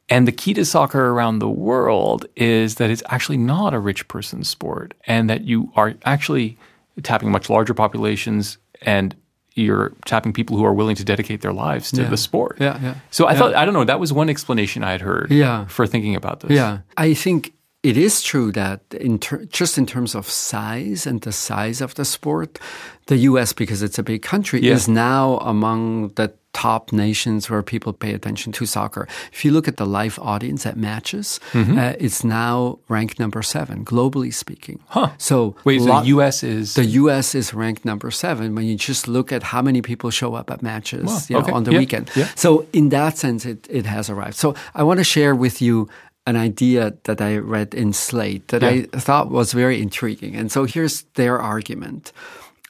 And 0.08 0.28
the 0.28 0.32
key 0.32 0.52
to 0.54 0.64
soccer 0.64 1.10
around 1.10 1.38
the 1.38 1.48
world 1.48 2.26
is 2.36 2.74
that 2.74 2.90
it's 2.90 3.02
actually 3.08 3.38
not 3.38 3.72
a 3.72 3.78
rich 3.78 4.06
person's 4.08 4.48
sport, 4.48 4.94
and 5.06 5.30
that 5.30 5.42
you 5.44 5.72
are 5.74 5.94
actually 6.04 6.58
tapping 7.02 7.30
much 7.30 7.48
larger 7.48 7.72
populations, 7.72 8.58
and 8.82 9.14
you're 9.54 9.92
tapping 10.06 10.32
people 10.32 10.56
who 10.56 10.64
are 10.64 10.74
willing 10.74 10.96
to 10.96 11.04
dedicate 11.04 11.40
their 11.40 11.52
lives 11.52 11.90
to 11.92 12.02
Yeah. 12.02 12.08
the 12.08 12.16
sport. 12.16 12.56
Yeah, 12.60 12.78
yeah. 12.82 12.94
So 13.10 13.26
I 13.26 13.32
Yeah. 13.32 13.38
thought 13.38 13.54
I 13.54 13.64
don't 13.64 13.74
know. 13.74 13.84
That 13.84 14.00
was 14.00 14.12
one 14.12 14.28
explanation 14.28 14.82
I 14.84 14.92
had 14.92 15.00
heard. 15.02 15.30
Yeah. 15.30 15.66
For 15.66 15.86
thinking 15.86 16.14
about 16.16 16.40
this. 16.40 16.50
Yeah, 16.52 16.78
I 16.96 17.14
think 17.14 17.52
it 17.82 17.96
is 17.96 18.22
true 18.22 18.52
that 18.52 18.80
in 19.00 19.18
ter- 19.18 19.44
just 19.46 19.76
in 19.78 19.86
terms 19.86 20.14
of 20.14 20.28
size 20.28 21.06
and 21.06 21.20
the 21.22 21.32
size 21.32 21.80
of 21.80 21.94
the 21.94 22.04
sport, 22.04 22.58
the 23.06 23.16
U.S. 23.30 23.52
because 23.52 23.82
it's 23.82 23.98
a 23.98 24.02
big 24.02 24.22
country 24.22 24.60
Yeah. 24.60 24.74
is 24.74 24.86
now 24.88 25.38
among 25.38 26.10
the 26.14 26.32
top 26.52 26.92
nations 26.92 27.48
where 27.48 27.62
people 27.62 27.92
pay 27.94 28.12
attention 28.12 28.52
to 28.52 28.66
soccer. 28.66 29.08
If 29.32 29.42
you 29.44 29.50
look 29.52 29.66
at 29.68 29.78
the 29.78 29.86
live 29.86 30.18
audience 30.20 30.66
at 30.66 30.76
matches, 30.76 31.40
Mm-hmm. 31.52 31.78
uh, 31.78 31.94
it's 31.98 32.22
now 32.22 32.78
ranked 32.88 33.18
number 33.18 33.42
seven 33.42 33.84
globally 33.84 34.32
speaking. 34.32 34.78
Huh. 34.88 35.10
So 35.18 35.56
Wait, 35.64 35.80
so 35.80 35.86
the 35.86 36.06
U.S. 36.08 36.42
is 36.44 36.74
the 36.74 36.84
U.S. 36.84 37.34
is 37.34 37.52
ranked 37.54 37.84
number 37.84 38.10
seven 38.10 38.54
when 38.54 38.66
you 38.66 38.76
just 38.76 39.08
look 39.08 39.32
at 39.32 39.42
how 39.42 39.62
many 39.62 39.80
people 39.82 40.10
show 40.10 40.34
up 40.34 40.50
at 40.50 40.62
matches 40.62 41.06
Wow, 41.06 41.18
you 41.28 41.34
know, 41.36 41.42
okay, 41.42 41.52
on 41.52 41.64
the 41.64 41.72
yeah, 41.72 41.78
weekend. 41.78 42.10
yeah. 42.14 42.28
So 42.36 42.66
in 42.72 42.90
that 42.90 43.16
sense, 43.18 43.44
it, 43.46 43.66
it 43.70 43.86
has 43.86 44.08
arrived. 44.10 44.36
So 44.36 44.54
I 44.74 44.82
want 44.84 44.98
to 44.98 45.04
share 45.04 45.34
with 45.34 45.60
you 45.62 45.88
an 46.26 46.36
idea 46.36 46.94
that 47.04 47.20
I 47.20 47.36
read 47.36 47.74
in 47.74 47.92
Slate 47.92 48.48
that 48.48 48.62
I 48.62 48.82
thought 48.82 49.30
was 49.30 49.52
very 49.52 49.80
intriguing. 49.80 50.36
And 50.36 50.52
so 50.52 50.64
here's 50.64 51.02
their 51.14 51.38
argument. 51.38 52.12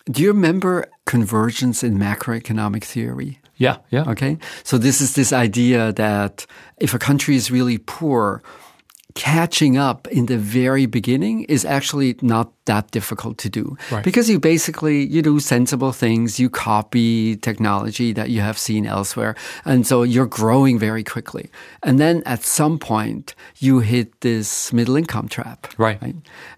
Do 0.07 0.23
you 0.23 0.29
remember 0.29 0.87
convergence 1.05 1.85
in 1.85 1.99
macroeconomic 1.99 2.85
theory? 2.85 3.39
yeah, 3.63 3.77
yeah. 3.91 4.11
Okay. 4.11 4.39
So 4.65 4.77
this 4.77 5.01
is 5.01 5.15
this 5.15 5.33
idea 5.33 5.93
that 5.93 6.47
if 6.79 6.95
a 6.95 6.99
country 6.99 7.37
is 7.37 7.51
really 7.51 7.79
poor, 7.79 8.43
catching 9.15 9.77
up 9.77 10.09
in 10.09 10.27
the 10.27 10.39
very 10.39 10.87
beginning 10.87 11.45
is 11.45 11.65
actually 11.65 12.17
not 12.23 12.51
that 12.67 12.91
difficult 12.93 13.39
to 13.39 13.49
do 13.49 13.77
Right. 13.91 14.05
because 14.05 14.29
you 14.31 14.39
basically 14.39 15.05
you 15.15 15.21
do 15.23 15.41
sensible 15.41 15.93
things 15.93 16.39
you 16.39 16.49
copy 16.49 17.37
technology 17.37 18.13
that 18.13 18.29
you 18.31 18.41
have 18.41 18.57
seen 18.59 18.87
elsewhere 18.87 19.35
and 19.65 19.87
so 19.87 20.03
you're 20.05 20.27
growing 20.41 20.79
very 20.79 21.03
quickly 21.05 21.51
and 21.83 21.99
then 21.99 22.23
at 22.25 22.45
some 22.45 22.79
point 22.79 23.35
you 23.59 23.81
hit 23.81 24.09
this 24.21 24.73
middle 24.73 24.97
income 24.97 25.29
trap 25.29 25.67
Right. 25.79 26.01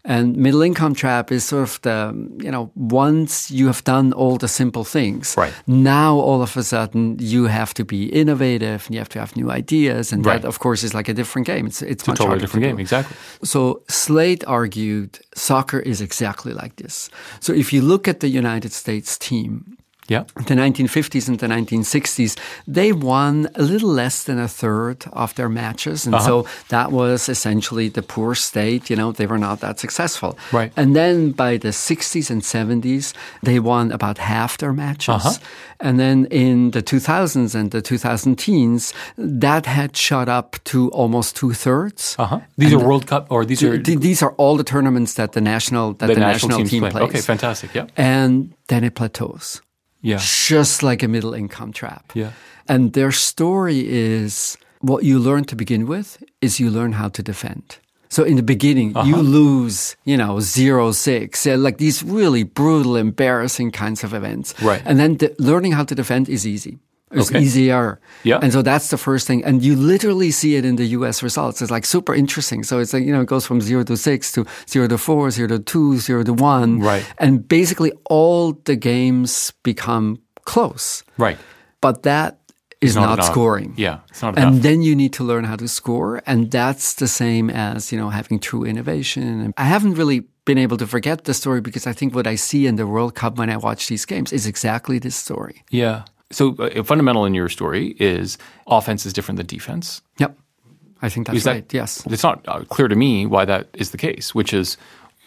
and 0.04 0.36
middle 0.36 0.62
income 0.62 0.94
trap 0.94 1.30
is 1.32 1.44
sort 1.44 1.62
of 1.62 1.80
the 1.82 2.12
you 2.44 2.50
know 2.50 2.70
once 2.74 3.50
you 3.50 3.66
have 3.66 3.82
done 3.84 4.12
all 4.12 4.36
the 4.38 4.48
simple 4.48 4.84
things 4.84 5.34
Right. 5.38 5.54
now 5.66 6.14
all 6.16 6.42
of 6.42 6.56
a 6.56 6.62
sudden 6.62 7.16
you 7.18 7.46
have 7.46 7.72
to 7.74 7.84
be 7.84 8.06
innovative 8.06 8.86
and 8.86 8.94
you 8.94 8.98
have 9.00 9.08
to 9.10 9.18
have 9.20 9.34
new 9.36 9.50
ideas 9.50 10.12
and 10.12 10.24
Right. 10.26 10.42
that 10.42 10.48
of 10.48 10.58
course 10.58 10.82
is 10.86 10.92
like 10.94 11.08
a 11.10 11.14
different 11.14 11.46
game 11.46 11.66
it's 11.66 11.80
it's 11.82 11.92
It's 11.92 12.08
a 12.08 12.10
much 12.10 12.18
totally 12.18 12.28
harder 12.28 12.40
to 12.40 12.46
different 12.46 12.64
game, 12.66 12.78
exactly. 12.80 13.16
So 13.42 13.60
Slate 13.88 14.44
argued 14.46 15.10
soccer 15.34 15.80
is 15.80 15.93
exactly 16.00 16.52
like 16.52 16.76
this. 16.76 17.10
So 17.40 17.52
if 17.52 17.72
you 17.72 17.82
look 17.82 18.08
at 18.08 18.20
the 18.20 18.28
United 18.28 18.72
States 18.72 19.18
team, 19.18 19.78
Yeah. 20.08 20.24
the 20.36 20.54
1950s 20.54 21.28
and 21.28 21.38
the 21.38 21.46
1960s, 21.46 22.38
they 22.66 22.92
won 22.92 23.48
a 23.54 23.62
little 23.62 23.90
less 23.90 24.24
than 24.24 24.38
a 24.38 24.48
third 24.48 25.04
of 25.12 25.34
their 25.34 25.48
matches. 25.48 26.06
And 26.06 26.20
so 26.20 26.46
that 26.68 26.92
was 26.92 27.28
essentially 27.28 27.88
the 27.88 28.02
poor 28.02 28.34
state. 28.34 28.90
You 28.90 28.96
know, 28.96 29.12
they 29.12 29.26
were 29.26 29.38
not 29.38 29.60
that 29.60 29.78
successful. 29.78 30.38
Right. 30.52 30.72
And 30.76 30.94
then 30.94 31.32
by 31.32 31.56
the 31.56 31.68
60s 31.68 32.30
and 32.30 32.42
70s, 32.42 33.14
they 33.42 33.58
won 33.58 33.92
about 33.92 34.18
half 34.18 34.58
their 34.58 34.72
matches. 34.72 35.40
And 35.80 35.98
then 35.98 36.26
in 36.26 36.70
the 36.70 36.82
2000s 36.82 37.54
and 37.54 37.70
the 37.70 37.82
2000 37.82 38.36
teens, 38.36 38.94
that 39.16 39.66
had 39.66 39.96
shot 39.96 40.28
up 40.28 40.56
to 40.64 40.90
almost 40.90 41.36
two 41.36 41.52
thirds. 41.52 42.16
Uh 42.18 42.26
huh. 42.26 42.40
These 42.56 42.72
are 42.72 42.78
World 42.78 43.06
Cup 43.06 43.26
or 43.30 43.44
these 43.44 43.62
are 43.62 43.78
Th- 43.78 43.98
These 43.98 44.22
are 44.22 44.32
all 44.32 44.56
the 44.56 44.64
tournaments 44.64 45.14
that 45.14 45.32
the 45.32 45.40
national 45.40 45.94
that 45.94 46.06
the, 46.06 46.14
the, 46.14 46.20
national, 46.20 46.58
national, 46.58 46.68
team 46.68 46.80
play. 46.82 46.90
plays. 46.90 47.02
Okay, 47.02 47.20
fantastic. 47.20 47.74
Yeah. 47.74 47.86
And 47.96 48.54
then 48.68 48.84
it 48.84 48.94
plateaus 48.94 49.60
Yeah. 50.04 50.20
just 50.48 50.82
like 50.82 51.02
a 51.04 51.08
middle 51.08 51.34
income 51.34 51.72
trap. 51.72 52.12
Yeah. 52.14 52.30
And 52.68 52.92
their 52.92 53.12
story 53.12 53.80
is 53.88 54.56
what 54.80 55.02
you 55.04 55.18
learn 55.18 55.44
to 55.44 55.56
begin 55.56 55.86
with 55.86 56.22
is 56.40 56.60
you 56.60 56.70
learn 56.70 56.92
how 56.92 57.08
to 57.10 57.22
defend. 57.22 57.62
So 58.10 58.22
in 58.22 58.36
the 58.36 58.42
beginning, 58.42 58.88
you 58.90 59.14
Uh-huh. 59.16 59.22
lose, 59.22 59.96
you 60.04 60.16
know, 60.16 60.40
zero 60.40 60.92
six, 60.92 61.46
uh, 61.46 61.56
like 61.56 61.78
these 61.78 62.02
really 62.04 62.44
brutal, 62.44 62.96
embarrassing 62.96 63.72
kinds 63.72 64.04
of 64.04 64.12
events. 64.12 64.54
Right. 64.62 64.82
And 64.86 64.98
then 64.98 65.16
the, 65.16 65.28
learning 65.38 65.72
how 65.74 65.84
to 65.84 65.94
defend 65.94 66.28
is 66.28 66.44
easy. 66.46 66.78
It's 67.14 67.30
Okay. 67.30 67.40
easier. 67.40 67.98
Yeah. 68.22 68.38
And 68.42 68.52
so 68.52 68.62
that's 68.62 68.88
the 68.88 68.96
first 68.98 69.26
thing. 69.26 69.44
And 69.44 69.62
you 69.62 69.74
literally 69.76 70.30
see 70.30 70.56
it 70.56 70.64
in 70.64 70.76
the 70.76 70.86
US 70.98 71.22
results. 71.22 71.62
It's 71.62 71.70
like 71.70 71.86
super 71.86 72.14
interesting. 72.14 72.64
So 72.64 72.78
it's 72.80 72.92
like, 72.92 73.04
you 73.04 73.12
know, 73.12 73.22
it 73.22 73.28
goes 73.28 73.46
from 73.46 73.60
zero 73.60 73.82
to 73.84 73.96
six 73.96 74.32
to 74.32 74.44
zero 74.68 74.86
to 74.88 74.98
four, 74.98 75.30
zero 75.30 75.48
to 75.48 75.58
two, 75.58 75.98
zero 75.98 76.22
to 76.24 76.32
one. 76.32 76.80
Right. 76.80 77.04
And 77.18 77.46
basically 77.48 77.92
all 78.10 78.52
the 78.64 78.76
games 78.76 79.52
become 79.62 80.18
close. 80.44 81.02
Right. 81.18 81.38
But 81.80 82.02
that 82.02 82.38
is 82.80 82.94
not 82.96 83.16
not, 83.16 83.24
scoring. 83.24 83.72
Yeah, 83.76 83.98
it's 84.10 84.20
not 84.22 84.38
And 84.38 84.62
then 84.62 84.82
you 84.82 84.94
need 84.94 85.12
to 85.14 85.24
learn 85.24 85.44
how 85.44 85.56
to 85.56 85.68
score. 85.68 86.20
And 86.26 86.50
that's 86.50 86.94
the 86.94 87.08
same 87.08 87.48
as, 87.50 87.90
you 87.92 87.98
know, 87.98 88.10
having 88.10 88.38
true 88.38 88.64
innovation. 88.64 89.22
And 89.40 89.54
I 89.56 89.64
haven't 89.64 89.94
really 89.94 90.24
been 90.44 90.58
able 90.58 90.76
to 90.76 90.86
forget 90.86 91.24
the 91.24 91.32
story 91.32 91.60
because 91.60 91.86
I 91.86 91.94
think 91.94 92.14
what 92.14 92.26
I 92.26 92.36
see 92.36 92.66
in 92.66 92.76
the 92.76 92.86
World 92.86 93.14
Cup 93.14 93.38
when 93.38 93.48
I 93.48 93.56
watch 93.56 93.88
these 93.88 94.04
games 94.04 94.32
is 94.32 94.46
exactly 94.46 94.98
this 94.98 95.16
story. 95.16 95.64
Yeah. 95.70 96.02
So 96.34 96.54
uh, 96.58 96.82
fundamental 96.82 97.24
in 97.24 97.34
your 97.34 97.48
story 97.48 97.94
is 97.98 98.38
offense 98.66 99.06
is 99.06 99.12
different 99.12 99.36
than 99.38 99.46
defense. 99.46 100.02
Yep. 100.18 100.36
I 101.02 101.08
think 101.08 101.26
that's 101.26 101.44
that 101.44 101.50
right. 101.50 101.74
yes. 101.74 102.04
It's 102.06 102.22
not 102.22 102.42
uh, 102.48 102.64
clear 102.64 102.88
to 102.88 102.96
me 102.96 103.26
why 103.26 103.44
that 103.44 103.68
is 103.74 103.90
the 103.90 103.98
case, 103.98 104.34
which 104.34 104.52
is 104.54 104.76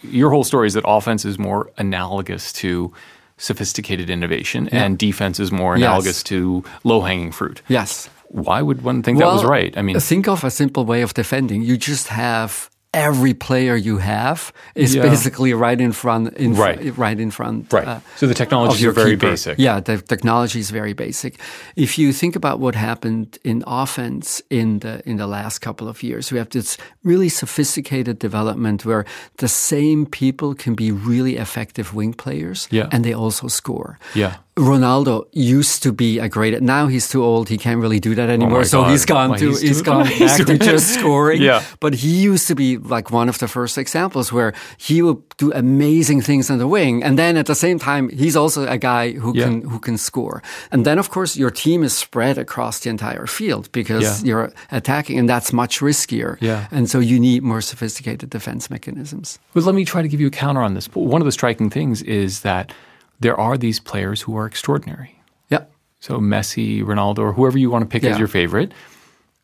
your 0.03 0.29
whole 0.31 0.43
story 0.43 0.67
is 0.67 0.73
that 0.73 0.83
offense 0.87 1.23
is 1.25 1.37
more 1.39 1.71
analogous 1.77 2.51
to 2.53 2.91
sophisticated 3.37 4.09
innovation 4.09 4.67
and 4.69 4.97
defense 4.97 5.39
is 5.39 5.51
more 5.51 5.77
Yes. 5.77 5.85
analogous 5.85 6.23
to 6.23 6.63
low 6.83 7.01
hanging 7.01 7.31
fruit. 7.31 7.61
Yes. 7.67 8.09
Why 8.29 8.61
would 8.61 8.81
one 8.81 9.03
think 9.03 9.19
that 9.19 9.25
was 9.27 9.45
right? 9.45 9.77
I 9.77 9.81
mean, 9.81 9.99
think 9.99 10.27
of 10.27 10.43
a 10.43 10.49
simple 10.51 10.83
way 10.85 11.01
of 11.03 11.13
defending. 11.13 11.61
You 11.61 11.77
just 11.77 12.07
have 12.09 12.69
every 12.93 13.33
player 13.33 13.75
you 13.75 13.97
have 13.97 14.51
is 14.75 14.95
Yeah. 14.95 15.03
basically 15.09 15.53
right 15.53 15.79
in 15.81 15.91
front, 15.91 16.33
in 16.37 16.55
fr- 16.55 16.61
Right. 16.61 16.97
right 16.97 17.19
in 17.19 17.31
front. 17.31 17.71
Right. 17.73 17.87
uh, 17.87 17.99
So 18.15 18.27
the 18.27 18.33
your 18.81 18.91
are 18.91 18.95
very 19.03 19.11
keeper. 19.11 19.29
basic. 19.31 19.59
Yeah, 19.59 19.79
the 19.83 19.97
technology 20.01 20.59
is 20.59 20.71
very 20.71 20.93
basic. 20.93 21.39
If 21.75 21.97
you 21.99 22.13
think 22.13 22.35
about 22.35 22.59
what 22.59 22.75
happened 22.75 23.37
in 23.43 23.63
offense 23.67 24.41
in 24.49 24.79
the 24.79 25.01
in 25.05 25.17
the 25.17 25.27
last 25.27 25.59
couple 25.59 25.87
of 25.87 26.01
years, 26.01 26.31
we 26.31 26.37
have 26.37 26.49
this 26.49 26.77
really 27.03 27.29
sophisticated 27.29 28.19
development 28.19 28.83
where 28.85 29.05
the 29.37 29.47
same 29.47 30.05
people 30.05 30.55
can 30.55 30.73
be 30.75 30.91
really 30.91 31.35
effective 31.37 31.93
wing 31.93 32.13
players, 32.13 32.67
Yeah. 32.71 32.87
and 32.91 33.03
they 33.03 33.13
also 33.13 33.47
score. 33.47 33.97
Yeah. 34.15 34.33
Ronaldo 34.57 35.25
used 35.33 35.83
to 35.83 35.91
be 35.93 36.17
a 36.19 36.27
great. 36.27 36.59
Now 36.61 36.87
he's 36.87 37.07
too 37.07 37.23
old. 37.23 37.47
He 37.47 37.57
can't 37.57 37.79
really 37.79 37.99
do 37.99 38.15
that 38.15 38.29
oh 38.29 38.33
anymore. 38.33 38.59
Oh 38.59 38.63
so 38.63 38.81
God. 38.81 38.91
he's 38.91 39.05
gone 39.05 39.29
Well, 39.29 39.39
to 39.39 39.49
he's 39.49 39.61
he's 39.61 39.81
gone 39.83 40.05
he's 40.07 40.19
back 40.37 40.47
to 40.47 40.57
just 40.57 40.93
scoring. 40.99 41.41
Yeah. 41.41 41.63
But 41.79 41.93
he 41.93 42.09
used 42.09 42.47
to 42.47 42.55
be 42.55 42.77
like 42.77 43.11
one 43.11 43.29
of 43.29 43.37
the 43.37 43.47
first 43.47 43.77
examples 43.77 44.33
where 44.33 44.53
he 44.77 45.01
would 45.03 45.21
do 45.37 45.51
amazing 45.53 46.21
things 46.21 46.49
on 46.49 46.57
the 46.57 46.67
wing, 46.67 47.03
and 47.03 47.17
then 47.19 47.37
at 47.37 47.45
the 47.45 47.55
same 47.55 47.77
time 47.79 48.09
he's 48.09 48.35
also 48.35 48.65
a 48.67 48.77
guy 48.77 49.11
who 49.11 49.31
Yeah. 49.35 49.45
can 49.45 49.61
who 49.61 49.79
can 49.79 49.97
score. 49.97 50.41
And 50.71 50.85
then 50.85 50.97
of 50.99 51.09
course 51.09 51.37
your 51.37 51.51
team 51.51 51.83
is 51.83 51.93
spread 51.93 52.37
across 52.37 52.79
the 52.79 52.89
entire 52.89 53.27
field 53.27 53.69
because 53.71 54.03
Yeah. 54.03 54.27
you're 54.27 54.51
attacking, 54.71 55.19
and 55.19 55.29
that's 55.29 55.53
much 55.53 55.81
riskier. 55.81 56.37
Yeah. 56.41 56.65
And 56.71 56.89
so 56.89 56.99
you 56.99 57.19
need 57.19 57.43
more 57.43 57.61
sophisticated 57.61 58.29
defense 58.31 58.69
mechanisms. 58.71 59.37
But 59.53 59.63
let 59.65 59.75
me 59.75 59.85
try 59.85 60.01
to 60.01 60.07
give 60.07 60.19
you 60.19 60.27
a 60.27 60.31
counter 60.31 60.61
on 60.63 60.73
this. 60.73 60.87
One 60.95 61.21
of 61.21 61.25
the 61.25 61.31
striking 61.31 61.69
things 61.69 62.01
is 62.01 62.39
that 62.41 62.71
there 63.19 63.39
are 63.39 63.57
these 63.57 63.79
players 63.79 64.21
who 64.21 64.37
are 64.37 64.45
extraordinary. 64.45 65.21
Yeah. 65.49 65.63
So 65.99 66.19
Messi, 66.19 66.83
Ronaldo, 66.83 67.19
or 67.19 67.33
whoever 67.33 67.57
you 67.57 67.69
want 67.69 67.83
to 67.83 67.87
pick 67.89 68.03
as 68.03 68.19
your 68.19 68.27
favorite. 68.27 68.71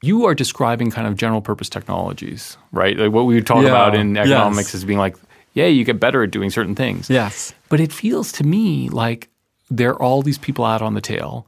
You 0.01 0.25
are 0.25 0.35
describing 0.35 0.91
kind 0.91 1.07
of 1.07 1.15
general 1.15 1.41
purpose 1.41 1.69
technologies, 1.69 2.57
right? 2.73 2.97
Like 2.97 3.11
what 3.13 3.25
we 3.25 3.35
would 3.35 3.47
talk 3.47 3.63
Yeah. 3.63 3.69
about 3.69 3.95
in 3.95 4.15
Yes. 4.15 4.27
economics 4.27 4.75
as 4.75 4.83
being 4.83 4.99
like, 4.99 5.15
yeah, 5.53 5.67
you 5.67 5.85
get 5.85 5.99
better 5.99 6.23
at 6.23 6.31
doing 6.31 6.49
certain 6.49 6.75
things. 6.75 7.09
Yes. 7.09 7.53
But 7.69 7.79
it 7.79 7.93
feels 7.93 8.31
to 8.33 8.43
me 8.43 8.89
like 8.89 9.29
there 9.71 9.91
are 9.91 10.01
all 10.01 10.21
these 10.21 10.37
people 10.37 10.65
out 10.65 10.81
on 10.81 10.93
the 10.93 11.01
tail 11.01 11.45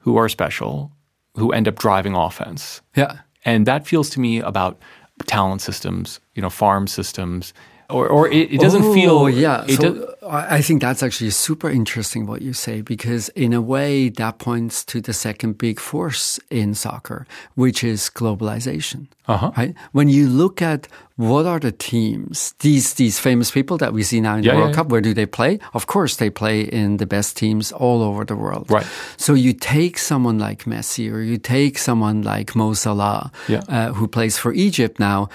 who 0.00 0.16
are 0.16 0.28
special, 0.28 0.92
who 1.36 1.50
end 1.50 1.66
up 1.66 1.76
driving 1.78 2.14
offense. 2.14 2.82
Yeah. 2.94 3.18
And 3.44 3.64
that 3.66 3.86
feels 3.86 4.10
to 4.10 4.20
me 4.20 4.38
about 4.40 4.78
talent 5.26 5.62
systems, 5.62 6.20
you 6.34 6.42
know, 6.42 6.50
farm 6.50 6.86
systems, 6.86 7.54
or, 7.90 8.08
or 8.08 8.28
it, 8.28 8.52
it 8.54 8.60
doesn't 8.60 8.84
oh, 8.84 8.94
feel. 8.94 9.28
yeah. 9.30 9.66
So 9.66 10.14
I 10.26 10.56
I 10.56 10.62
think 10.62 10.80
that's 10.82 11.02
actually 11.02 11.30
super 11.30 11.68
interesting 11.70 12.26
what 12.26 12.40
you 12.42 12.52
say 12.52 12.80
because 12.82 13.28
in 13.34 13.52
a 13.52 13.60
way 13.60 14.10
that 14.10 14.38
points 14.38 14.84
to 14.86 15.00
the 15.00 15.12
second 15.12 15.58
big 15.58 15.78
force 15.80 16.40
in 16.50 16.74
soccer, 16.74 17.26
which 17.54 17.84
is 17.84 18.10
globalization. 18.10 19.06
Uh-huh. 19.26 19.52
Right? 19.56 19.74
When 19.92 20.08
you 20.08 20.28
look 20.28 20.60
at 20.60 20.86
what 21.16 21.46
are 21.46 21.58
the 21.60 21.72
teams, 21.72 22.52
these 22.58 22.94
these 22.94 23.18
famous 23.18 23.50
people 23.50 23.78
that 23.78 23.92
we 23.92 24.02
see 24.02 24.20
now 24.20 24.36
in 24.36 24.44
Yeah, 24.44 24.52
the 24.52 24.58
World 24.58 24.70
yeah, 24.70 24.76
Cup, 24.76 24.88
where 24.90 25.00
do 25.00 25.14
they 25.14 25.26
play? 25.26 25.58
Of 25.72 25.86
course, 25.86 26.16
they 26.16 26.30
play 26.30 26.60
in 26.62 26.98
the 26.98 27.06
best 27.06 27.36
teams 27.36 27.72
all 27.72 28.02
over 28.02 28.24
the 28.26 28.36
world. 28.36 28.70
Right. 28.70 28.86
So 29.16 29.32
you 29.34 29.52
take 29.54 29.96
someone 29.98 30.38
like 30.38 30.64
Messi 30.66 31.10
or 31.10 31.20
you 31.22 31.38
take 31.38 31.78
someone 31.78 32.22
like 32.22 32.54
Mo 32.54 32.74
Salah, 32.74 33.30
Yeah. 33.48 33.62
uh, 33.68 33.92
who 33.94 34.08
plays 34.08 34.36
for 34.38 34.52
Egypt 34.52 34.98
now. 35.00 35.28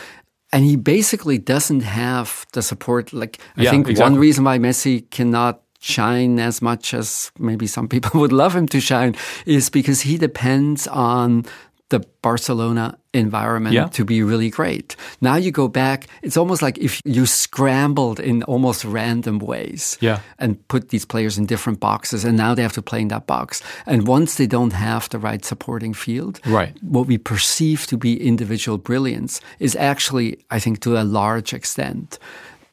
And 0.52 0.66
he 0.66 0.76
basically 0.76 1.38
doesn't 1.38 1.82
have 1.82 2.46
the 2.54 2.62
support. 2.62 3.14
Like, 3.14 3.40
I 3.58 3.64
Yeah, 3.64 3.72
think 3.72 3.88
exactly. 3.88 4.12
one 4.14 4.20
reason 4.20 4.44
why 4.44 4.58
Messi 4.58 5.10
cannot 5.12 5.62
shine 5.82 6.40
as 6.40 6.62
much 6.62 6.94
as 6.94 7.32
maybe 7.40 7.68
some 7.68 7.88
people 7.88 8.20
would 8.20 8.34
love 8.34 8.56
him 8.56 8.68
to 8.68 8.80
shine 8.80 9.16
is 9.46 9.70
because 9.70 10.02
he 10.02 10.18
depends 10.18 10.88
on 10.88 11.46
the 11.90 12.00
Barcelona 12.22 12.98
environment 13.14 13.74
Yeah. 13.74 13.88
to 13.94 14.06
be 14.06 14.22
really 14.22 14.50
great. 14.52 14.96
Now 15.22 15.36
you 15.38 15.52
go 15.52 15.68
back, 15.68 16.08
it's 16.22 16.38
almost 16.38 16.62
like 16.62 16.78
if 16.78 17.02
you 17.04 17.26
scrambled 17.26 18.20
in 18.20 18.44
almost 18.44 18.86
random 18.86 19.40
ways 19.40 19.98
Yeah. 20.00 20.20
and 20.38 20.56
put 20.68 20.90
these 20.90 21.06
players 21.06 21.38
in 21.38 21.46
different 21.48 21.80
boxes 21.80 22.24
and 22.26 22.38
now 22.38 22.54
they 22.56 22.62
have 22.62 22.74
to 22.74 22.82
play 22.82 23.02
in 23.02 23.08
that 23.08 23.26
box. 23.26 23.62
And 23.88 24.08
once 24.08 24.36
they 24.36 24.48
don't 24.48 24.74
have 24.74 25.10
the 25.10 25.18
right 25.18 25.44
supporting 25.44 25.96
field, 25.96 26.40
Right. 26.46 26.78
what 26.84 27.08
we 27.08 27.18
perceive 27.18 27.88
to 27.88 27.98
be 27.98 28.14
individual 28.28 28.78
brilliance 28.78 29.42
is 29.60 29.76
actually, 29.76 30.38
I 30.52 30.60
think, 30.60 30.80
to 30.82 30.98
a 30.98 31.04
large 31.04 31.54
extent, 31.56 32.20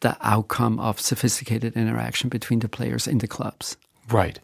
the 0.01 0.17
outcome 0.21 0.79
of 0.79 1.01
sophisticated 1.01 1.75
interaction 1.75 2.29
between 2.29 2.61
the 2.61 2.69
players 2.69 3.07
in 3.07 3.19
the 3.19 3.27
clubs. 3.27 3.77
Right. 4.13 4.39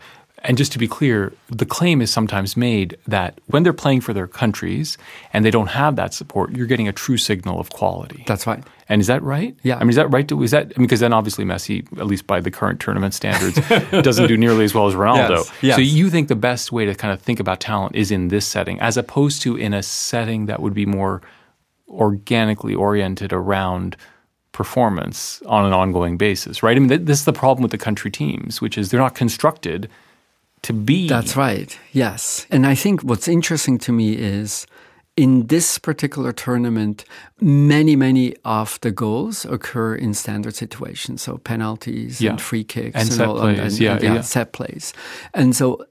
And 0.44 0.58
just 0.58 0.72
to 0.72 0.78
be 0.78 0.88
clear, 0.88 1.32
the 1.48 1.64
claim 1.64 2.02
is 2.02 2.10
sometimes 2.10 2.56
made 2.56 2.98
that 3.06 3.40
when 3.46 3.62
they're 3.62 3.72
playing 3.72 4.00
for 4.00 4.12
their 4.12 4.26
countries 4.26 4.98
and 5.32 5.44
they 5.44 5.50
don't 5.50 5.68
have 5.68 5.96
that 5.96 6.12
support, 6.12 6.54
you're 6.56 6.66
getting 6.66 6.88
a 6.88 6.92
true 6.92 7.16
signal 7.16 7.60
of 7.60 7.70
quality. 7.70 8.24
That's 8.26 8.46
right. 8.46 8.62
And 8.88 9.00
is 9.00 9.06
that 9.06 9.22
right? 9.22 9.56
Yeah. 9.62 9.76
I 9.76 9.80
mean, 9.80 9.90
is 9.90 9.96
that 9.96 10.08
right? 10.08 10.26
To, 10.28 10.42
is 10.42 10.50
that 10.50 10.72
I 10.76 10.78
mean, 10.78 10.86
because 10.86 11.00
then 11.00 11.12
obviously 11.12 11.44
Messi, 11.44 11.86
at 11.98 12.06
least 12.06 12.26
by 12.26 12.40
the 12.40 12.50
current 12.50 12.80
tournament 12.80 13.14
standards, 13.14 13.56
doesn't 14.02 14.26
do 14.26 14.36
nearly 14.36 14.64
as 14.64 14.74
well 14.74 14.88
as 14.88 14.94
Ronaldo. 14.94 15.36
Yes, 15.36 15.52
yes. 15.62 15.76
So 15.76 15.82
you 15.82 16.10
think 16.10 16.28
the 16.28 16.36
best 16.36 16.72
way 16.72 16.84
to 16.86 16.94
kind 16.94 17.12
of 17.12 17.20
think 17.20 17.38
about 17.38 17.60
talent 17.60 17.94
is 17.94 18.10
in 18.10 18.28
this 18.28 18.46
setting, 18.46 18.80
as 18.80 18.96
opposed 18.96 19.42
to 19.42 19.56
in 19.56 19.72
a 19.72 19.82
setting 19.82 20.46
that 20.46 20.60
would 20.60 20.74
be 20.74 20.86
more 20.86 21.22
organically 21.88 22.74
oriented 22.74 23.32
around 23.32 23.96
performance 24.52 25.40
on 25.46 25.64
an 25.64 25.72
ongoing 25.72 26.16
basis, 26.16 26.62
right? 26.62 26.76
I 26.76 26.80
mean, 26.80 26.88
th- 26.88 27.02
this 27.02 27.20
is 27.20 27.24
the 27.24 27.32
problem 27.32 27.62
with 27.62 27.70
the 27.70 27.78
country 27.78 28.10
teams, 28.10 28.60
which 28.60 28.76
is 28.76 28.90
they're 28.90 29.00
not 29.00 29.14
constructed 29.14 29.88
to 30.62 30.72
be. 30.72 31.08
That's 31.08 31.36
right. 31.36 31.76
Yes. 31.92 32.46
And 32.50 32.66
I 32.66 32.74
think 32.74 33.02
what's 33.02 33.28
interesting 33.28 33.78
to 33.78 33.92
me 33.92 34.12
is 34.16 34.66
in 35.16 35.46
this 35.48 35.78
particular 35.78 36.32
tournament, 36.32 37.04
many, 37.40 37.96
many 37.96 38.34
of 38.44 38.78
the 38.80 38.90
goals 38.90 39.44
occur 39.44 39.94
in 39.94 40.14
standard 40.14 40.54
situations. 40.54 41.20
So 41.22 41.36
penalties 41.38 42.20
Yeah. 42.20 42.30
and 42.30 42.40
free 42.40 42.64
kicks 42.64 42.96
And 42.96 43.08
set 43.12 43.26
all, 43.28 43.38
plays. 43.40 43.58
and- 43.58 43.80
Yeah, 43.80 43.94
and, 43.94 44.02
yeah. 44.02 44.20
set 44.22 44.52
plays. 44.52 44.92
And 45.34 45.54
so 45.54 45.84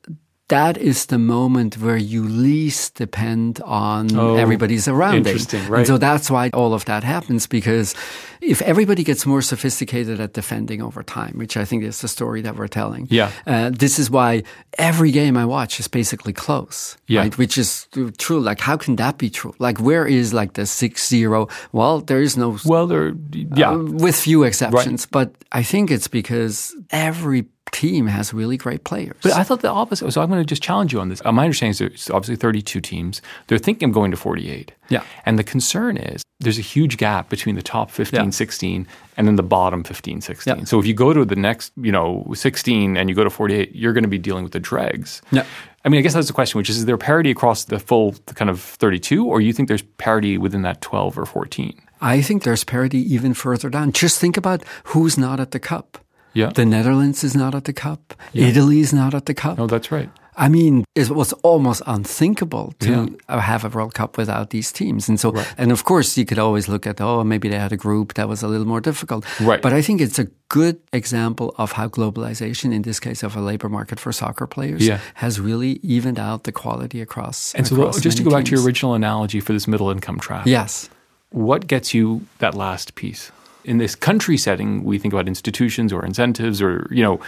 that 0.48 0.76
is 0.78 1.06
the 1.06 1.20
moment 1.20 1.78
where 1.78 1.98
you 1.98 2.24
least 2.28 2.96
depend 2.96 3.62
on 3.64 4.14
Oh, 4.18 4.36
everybody's 4.36 4.88
around. 4.88 5.18
interesting, 5.28 5.62
And 5.62 5.70
right. 5.70 5.88
so 5.88 5.98
that's 5.98 6.30
why 6.32 6.50
all 6.54 6.74
of 6.74 6.84
that 6.86 7.04
happens 7.04 7.48
because 7.48 7.94
if 8.42 8.62
everybody 8.64 9.04
gets 9.04 9.26
more 9.26 9.42
sophisticated 9.42 10.20
at 10.20 10.34
defending 10.34 10.82
over 10.82 11.04
time, 11.04 11.34
which 11.38 11.56
I 11.56 11.64
think 11.66 11.84
is 11.84 12.02
the 12.02 12.08
story 12.08 12.42
that 12.42 12.56
we're 12.56 12.68
telling, 12.68 13.08
Yeah. 13.10 13.32
uh, 13.46 13.70
this 13.70 14.00
is 14.00 14.10
why 14.10 14.44
every 14.78 15.12
game 15.12 15.38
I 15.38 15.46
watch 15.46 15.80
is 15.80 15.88
basically 15.88 16.34
close, 16.34 16.98
Yeah. 17.08 17.22
right? 17.22 17.38
Which 17.38 17.58
is 17.58 17.88
true. 18.18 18.40
Like, 18.40 18.60
how 18.60 18.78
can 18.78 18.96
that 18.98 19.18
be 19.18 19.30
true? 19.30 19.54
Like, 19.60 19.80
where 19.80 20.06
is 20.08 20.34
like 20.34 20.54
the 20.54 20.64
6-0? 20.66 21.50
Well, 21.72 22.02
there 22.02 22.22
is 22.22 22.36
no, 22.36 22.58
well, 22.66 22.88
they're 22.88 23.14
yeah. 23.56 23.72
uh, 23.72 23.78
with 23.78 24.16
few 24.16 24.44
exceptions, 24.44 25.06
but 25.06 25.34
I 25.52 25.64
think 25.64 25.92
it's 25.92 26.08
because 26.08 26.76
every 26.90 27.46
team 27.72 28.08
has 28.08 28.34
really 28.34 28.58
great 28.58 28.84
players. 28.84 29.16
But 29.24 29.32
I 29.34 29.44
thought 29.44 29.62
the 29.62 29.70
opposite. 29.70 30.12
So 30.12 30.22
I'm 30.22 30.30
going 30.30 30.42
to 30.42 30.46
just 30.46 30.62
challenge 30.62 30.92
you 30.92 31.00
on 31.00 31.08
this. 31.10 31.22
Uh, 31.24 31.32
my 31.32 31.44
understanding 31.46 31.72
is 31.72 31.80
there's 31.80 32.10
obviously 32.10 32.36
32 32.36 32.82
teams. 32.82 33.22
They're 33.48 33.58
thinking 33.58 33.90
of 33.90 33.94
going 33.94 34.12
to 34.12 34.18
48. 34.18 34.74
Yeah. 34.92 35.04
And 35.26 35.40
the 35.40 35.44
concern 35.44 35.98
is 35.98 36.22
there's 36.40 36.58
a 36.60 36.62
huge 36.62 36.98
gap 36.98 37.30
between 37.30 37.56
the 37.56 37.62
top 37.62 37.90
15, 37.92 38.20
Yeah. 38.26 38.30
16 38.30 38.88
and 39.18 39.28
then 39.28 39.36
the 39.36 39.44
bottom 39.44 39.84
15, 39.84 40.22
16. 40.22 40.58
Yeah. 40.58 40.64
So 40.66 40.80
if 40.80 40.86
you 40.86 40.94
go 40.94 41.14
to 41.14 41.24
the 41.26 41.36
next, 41.36 41.72
you 41.78 41.92
know, 41.92 42.26
16 42.34 42.98
and 42.98 43.10
you 43.10 43.16
go 43.16 43.24
to 43.24 43.30
48, 43.30 43.76
you're 43.76 43.94
going 43.94 44.04
to 44.04 44.10
be 44.10 44.18
dealing 44.18 44.44
with 44.44 44.54
the 44.54 44.60
dregs. 44.60 45.22
Yeah. 45.32 45.46
I 45.86 45.90
mean, 45.90 46.00
I 46.00 46.02
guess 46.02 46.14
that's 46.14 46.28
the 46.28 46.34
question, 46.34 46.58
which 46.60 46.70
is, 46.70 46.78
is 46.78 46.86
there 46.86 46.98
parity 46.98 47.32
across 47.32 47.64
the 47.66 47.80
full 47.80 48.14
kind 48.36 48.50
of 48.50 48.60
32 48.60 49.26
or 49.26 49.42
you 49.42 49.54
think 49.54 49.68
there's 49.68 49.82
parity 49.98 50.38
within 50.38 50.62
that 50.64 50.82
12 50.82 51.18
or 51.18 51.26
14? 51.26 51.80
I 52.02 52.22
think 52.22 52.44
there's 52.44 52.64
parity 52.64 53.00
even 53.14 53.34
further 53.34 53.70
down. 53.70 53.92
Just 53.92 54.20
think 54.20 54.36
about 54.38 54.64
who's 54.86 55.18
not 55.18 55.40
at 55.40 55.52
the 55.52 55.60
cup. 55.60 55.98
Yeah. 56.34 56.50
The 56.50 56.66
Netherlands 56.66 57.24
is 57.24 57.36
not 57.36 57.54
at 57.56 57.66
the 57.66 57.74
cup. 57.74 58.14
Italy 58.34 58.80
is 58.80 58.94
not 58.94 59.14
at 59.14 59.26
the 59.26 59.34
cup. 59.34 59.60
oh, 59.60 59.68
that's 59.68 59.92
right. 59.92 60.10
I 60.38 60.48
mean, 60.48 60.86
it 60.96 61.10
was 61.10 61.34
almost 61.44 61.82
unthinkable 61.86 62.74
to 62.80 63.18
have 63.28 63.66
a 63.66 63.70
World 63.70 63.94
Cup 63.94 64.18
without 64.18 64.50
these 64.52 64.72
teams. 64.72 65.10
And 65.10 65.20
so, 65.20 65.36
and 65.58 65.72
of 65.72 65.84
course, 65.84 66.18
you 66.18 66.26
could 66.26 66.40
always 66.40 66.70
look 66.70 66.88
at, 66.88 67.02
oh, 67.02 67.24
maybe 67.24 67.50
they 67.50 67.60
had 67.60 67.74
a 67.74 67.78
group 67.78 68.14
that 68.14 68.30
was 68.30 68.42
a 68.42 68.48
little 68.48 68.66
more 68.68 68.80
difficult. 68.80 69.26
Right. 69.42 69.62
But 69.62 69.74
I 69.74 69.82
think 69.82 70.00
it's 70.00 70.20
a 70.20 70.28
good 70.48 70.80
example 70.94 71.54
of 71.58 71.74
how 71.74 71.90
globalization, 71.90 72.74
in 72.74 72.84
this 72.84 73.00
case 73.00 73.24
of 73.24 73.36
a 73.36 73.42
labor 73.42 73.68
market 73.68 74.00
for 74.00 74.14
soccer 74.14 74.48
players, 74.48 74.88
Yeah. 74.88 75.00
has 75.16 75.40
really 75.40 75.80
evened 75.84 76.18
out 76.20 76.44
the 76.46 76.52
quality 76.54 77.02
across. 77.02 77.54
And 77.54 77.68
so 77.68 77.76
across 77.76 78.00
just 78.00 78.18
to 78.18 78.24
go 78.24 78.32
back 78.32 78.46
to 78.46 78.52
your 78.52 78.64
original 78.66 78.94
analogy 78.94 79.42
for 79.42 79.52
this 79.52 79.68
middle 79.68 79.90
income 79.92 80.20
trap. 80.20 80.48
Yes. 80.48 80.90
What 81.32 81.68
gets 81.68 81.94
you 81.94 82.22
that 82.40 82.56
last 82.56 82.96
piece? 82.96 83.32
In 83.64 83.78
this 83.80 83.96
country 83.96 84.38
setting, 84.38 84.84
we 84.86 84.98
think 84.98 85.14
about 85.14 85.28
institutions 85.28 85.92
or 85.94 86.06
incentives 86.06 86.62
or, 86.62 86.88
you 86.90 87.04
know, 87.04 87.20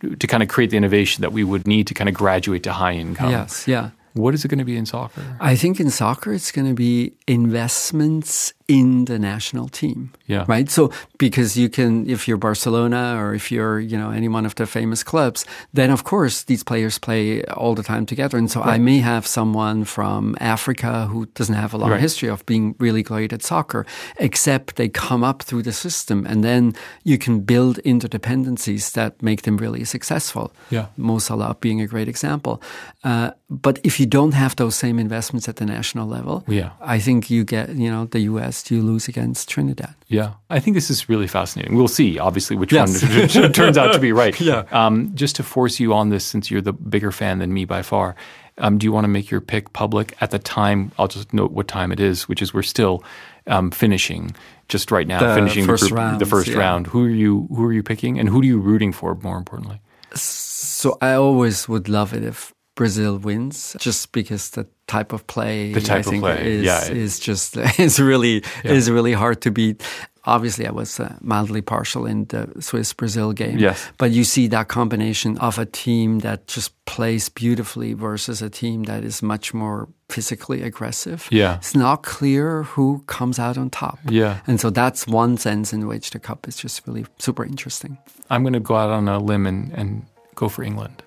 to 0.00 0.26
kind 0.26 0.42
of 0.42 0.48
create 0.48 0.70
the 0.70 0.76
innovation 0.76 1.22
that 1.22 1.32
we 1.32 1.44
would 1.44 1.66
need 1.66 1.86
to 1.88 1.94
kind 1.94 2.08
of 2.08 2.14
graduate 2.14 2.62
to 2.64 2.72
high 2.72 2.92
income. 2.92 3.30
Yes. 3.30 3.68
Yeah. 3.68 3.90
What 4.14 4.34
is 4.34 4.44
it 4.44 4.48
going 4.48 4.58
to 4.58 4.64
be 4.64 4.76
in 4.76 4.86
soccer? 4.86 5.22
I 5.40 5.54
think 5.54 5.78
in 5.78 5.88
soccer, 5.90 6.32
it's 6.32 6.50
going 6.50 6.66
to 6.66 6.74
be 6.74 7.12
investments 7.28 8.52
in 8.70 9.04
the 9.06 9.18
national 9.18 9.68
team. 9.68 10.10
Yeah. 10.28 10.44
Right. 10.54 10.70
So 10.70 10.90
because 11.18 11.56
you 11.60 11.68
can, 11.68 12.08
if 12.08 12.28
you're 12.28 12.38
Barcelona 12.38 13.16
or 13.20 13.34
if 13.34 13.50
you're, 13.50 13.80
you 13.80 13.98
know, 13.98 14.10
any 14.10 14.28
one 14.28 14.46
of 14.46 14.54
the 14.54 14.66
famous 14.66 15.02
clubs, 15.02 15.44
then 15.74 15.90
of 15.90 16.02
course 16.04 16.44
these 16.44 16.62
players 16.64 16.98
play 16.98 17.42
all 17.56 17.74
the 17.74 17.82
time 17.82 18.06
together. 18.06 18.38
And 18.38 18.50
so 18.50 18.60
I 18.74 18.78
may 18.78 19.00
have 19.00 19.26
someone 19.26 19.84
from 19.84 20.36
Africa 20.40 21.06
who 21.12 21.26
doesn't 21.38 21.56
have 21.56 21.74
a 21.74 21.78
long 21.78 21.90
Right. 21.90 22.00
history 22.00 22.30
of 22.30 22.44
being 22.46 22.74
really 22.78 23.02
great 23.02 23.32
at 23.32 23.42
soccer, 23.42 23.84
except 24.18 24.76
they 24.76 24.88
come 24.88 25.24
up 25.30 25.42
through 25.42 25.62
the 25.64 25.72
system 25.72 26.24
and 26.26 26.44
then 26.44 26.72
you 27.04 27.18
can 27.18 27.40
build 27.40 27.78
interdependencies 27.84 28.92
that 28.92 29.20
make 29.22 29.42
them 29.42 29.56
really 29.56 29.84
successful. 29.84 30.52
Yeah. 30.70 30.86
Mo 30.96 31.18
Salah 31.18 31.56
being 31.60 31.80
a 31.80 31.86
great 31.86 32.08
example. 32.08 32.62
Uh, 33.04 33.30
but 33.48 33.78
if 33.82 33.98
you 33.98 34.06
don't 34.06 34.34
have 34.34 34.54
those 34.56 34.76
same 34.76 34.98
investments 35.00 35.48
at 35.48 35.56
the 35.56 35.64
national 35.66 36.06
level, 36.08 36.44
Yeah. 36.48 36.70
I 36.80 37.00
think 37.00 37.30
you 37.30 37.44
get, 37.44 37.68
you 37.74 37.90
know, 37.90 38.06
the 38.06 38.20
US, 38.30 38.59
you 38.68 38.82
lose 38.82 39.08
against 39.08 39.48
Trinidad. 39.48 39.94
Yeah, 40.08 40.34
I 40.50 40.60
think 40.60 40.74
this 40.74 40.90
is 40.90 41.08
really 41.08 41.26
fascinating. 41.28 41.76
We'll 41.76 41.88
see, 41.88 42.18
obviously, 42.18 42.56
which 42.56 42.72
Yes. 42.72 43.02
one 43.36 43.52
turns 43.52 43.78
out 43.78 43.92
to 43.94 44.00
be 44.00 44.12
right. 44.12 44.38
Yeah. 44.40 44.64
Um, 44.72 45.12
just 45.14 45.36
to 45.36 45.42
force 45.44 45.78
you 45.78 45.94
on 45.94 46.08
this, 46.10 46.24
since 46.24 46.50
you're 46.50 46.60
the 46.62 46.72
bigger 46.72 47.12
fan 47.12 47.38
than 47.38 47.52
me 47.54 47.64
by 47.64 47.82
far, 47.82 48.16
um, 48.58 48.76
do 48.78 48.84
you 48.84 48.92
want 48.92 49.04
to 49.04 49.08
make 49.08 49.30
your 49.30 49.40
pick 49.40 49.72
public 49.72 50.16
at 50.20 50.30
the 50.30 50.38
time? 50.38 50.90
I'll 50.98 51.08
just 51.08 51.32
note 51.32 51.52
what 51.52 51.68
time 51.68 51.92
it 51.92 52.00
is, 52.00 52.28
which 52.28 52.42
is 52.42 52.52
we're 52.52 52.62
still 52.62 53.02
um, 53.46 53.70
finishing 53.70 54.34
just 54.68 54.90
right 54.90 55.06
now, 55.06 55.20
The 55.20 55.34
finishing 55.34 55.66
first 55.66 55.84
the, 55.84 55.94
group, 55.94 56.18
the 56.18 56.26
first 56.26 56.48
yeah. 56.48 56.58
round. 56.58 56.86
Who 56.88 57.04
are 57.06 57.08
you? 57.10 57.48
Who 57.54 57.64
are 57.64 57.72
you 57.72 57.82
picking, 57.82 58.18
and 58.18 58.28
who 58.28 58.40
are 58.40 58.44
you 58.44 58.58
rooting 58.58 58.92
for? 58.92 59.14
More 59.22 59.38
importantly, 59.38 59.80
So 60.14 60.96
I 61.00 61.14
always 61.14 61.68
would 61.68 61.88
love 61.88 62.12
it 62.14 62.22
if 62.24 62.52
Brazil 62.74 63.18
wins, 63.18 63.76
just 63.78 64.12
because 64.12 64.50
the 64.50 64.66
type 64.86 65.12
of 65.12 65.26
play 65.26 65.72
The 65.72 65.80
type 65.80 66.06
I 66.08 66.14
of 66.14 66.20
play, 66.20 66.52
is 66.52 66.64
yeah. 66.64 66.88
is 66.90 67.18
just 67.18 67.56
is 67.78 67.98
really 68.00 68.42
Yeah. 68.64 68.72
is 68.72 68.88
really 68.90 69.12
hard 69.14 69.40
to 69.42 69.50
beat. 69.50 69.82
Obviously, 70.26 70.66
I 70.66 70.70
was 70.70 71.00
uh, 71.00 71.14
mildly 71.22 71.62
partial 71.62 72.04
in 72.06 72.26
the 72.26 72.46
Swiss 72.60 72.92
Brazil 72.92 73.32
game. 73.32 73.58
Yes. 73.58 73.88
but 73.98 74.10
you 74.10 74.22
see 74.24 74.48
that 74.48 74.68
combination 74.68 75.38
of 75.38 75.58
a 75.58 75.64
team 75.64 76.18
that 76.20 76.46
just 76.46 76.72
plays 76.84 77.30
beautifully 77.30 77.94
versus 77.94 78.42
a 78.42 78.50
team 78.50 78.84
that 78.84 79.02
is 79.02 79.22
much 79.22 79.54
more 79.54 79.88
physically 80.10 80.62
aggressive. 80.62 81.26
Yeah. 81.30 81.56
it's 81.56 81.74
not 81.74 82.02
clear 82.02 82.64
who 82.76 83.02
comes 83.06 83.38
out 83.38 83.56
on 83.56 83.70
top. 83.70 83.98
Yeah. 84.10 84.40
and 84.46 84.60
so 84.60 84.70
that's 84.70 85.06
one 85.06 85.38
sense 85.38 85.72
in 85.72 85.86
which 85.88 86.10
the 86.10 86.18
cup 86.18 86.46
is 86.48 86.56
just 86.56 86.86
really 86.86 87.06
super 87.18 87.44
interesting. 87.44 87.96
I'm 88.28 88.42
going 88.42 88.52
to 88.52 88.60
go 88.60 88.74
out 88.76 88.90
on 88.90 89.08
a 89.08 89.18
limb 89.18 89.46
and, 89.46 89.72
and 89.72 90.04
go 90.34 90.48
for 90.48 90.62
England. 90.62 91.02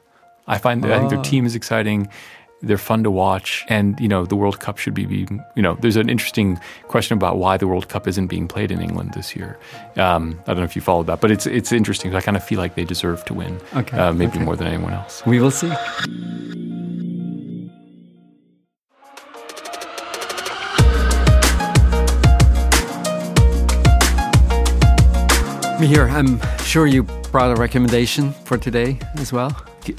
I 0.47 0.58
find 0.58 0.84
that 0.84 0.91
I 0.91 0.97
think 0.99 1.10
their 1.10 1.19
Ah. 1.19 1.23
team 1.23 1.45
is 1.45 1.56
exciting. 1.56 2.08
They're 2.62 2.77
fun 2.77 3.03
to 3.03 3.12
watch, 3.12 3.65
and 3.67 3.99
you 3.99 4.08
know 4.08 4.25
the 4.25 4.38
World 4.38 4.60
Cup 4.62 4.77
should 4.77 4.93
be, 4.93 5.06
be. 5.06 5.27
You 5.56 5.62
know, 5.62 5.77
there's 5.82 5.97
an 5.97 6.10
interesting 6.10 6.58
question 6.88 7.17
about 7.17 7.38
why 7.38 7.58
the 7.58 7.67
World 7.67 7.89
Cup 7.89 8.08
isn't 8.08 8.27
being 8.27 8.47
played 8.47 8.71
in 8.71 8.79
England 8.82 9.12
this 9.13 9.36
year. 9.36 9.58
Um, 9.97 10.39
I 10.43 10.51
don't 10.51 10.58
know 10.60 10.63
if 10.63 10.75
you 10.75 10.82
followed 10.82 11.08
that, 11.08 11.19
but 11.19 11.29
it's 11.29 11.45
it's 11.45 11.73
interesting. 11.73 12.15
I 12.15 12.21
kind 12.21 12.38
of 12.38 12.43
feel 12.43 12.60
like 12.60 12.75
they 12.75 12.86
deserve 12.86 13.25
to 13.25 13.34
win, 13.34 13.60
Okay, 13.75 13.97
uh, 13.97 14.13
maybe 14.13 14.34
okay. 14.38 14.45
more 14.45 14.56
than 14.56 14.67
anyone 14.67 14.93
else. 14.93 15.23
We 15.25 15.41
will 15.41 15.51
see. 15.51 15.71
Here, 25.79 26.08
I'm 26.08 26.39
sure 26.63 26.88
you 26.88 27.03
brought 27.03 27.51
a 27.51 27.60
recommendation 27.60 28.32
for 28.32 28.58
today 28.58 28.99
as 29.17 29.34
well. 29.34 29.51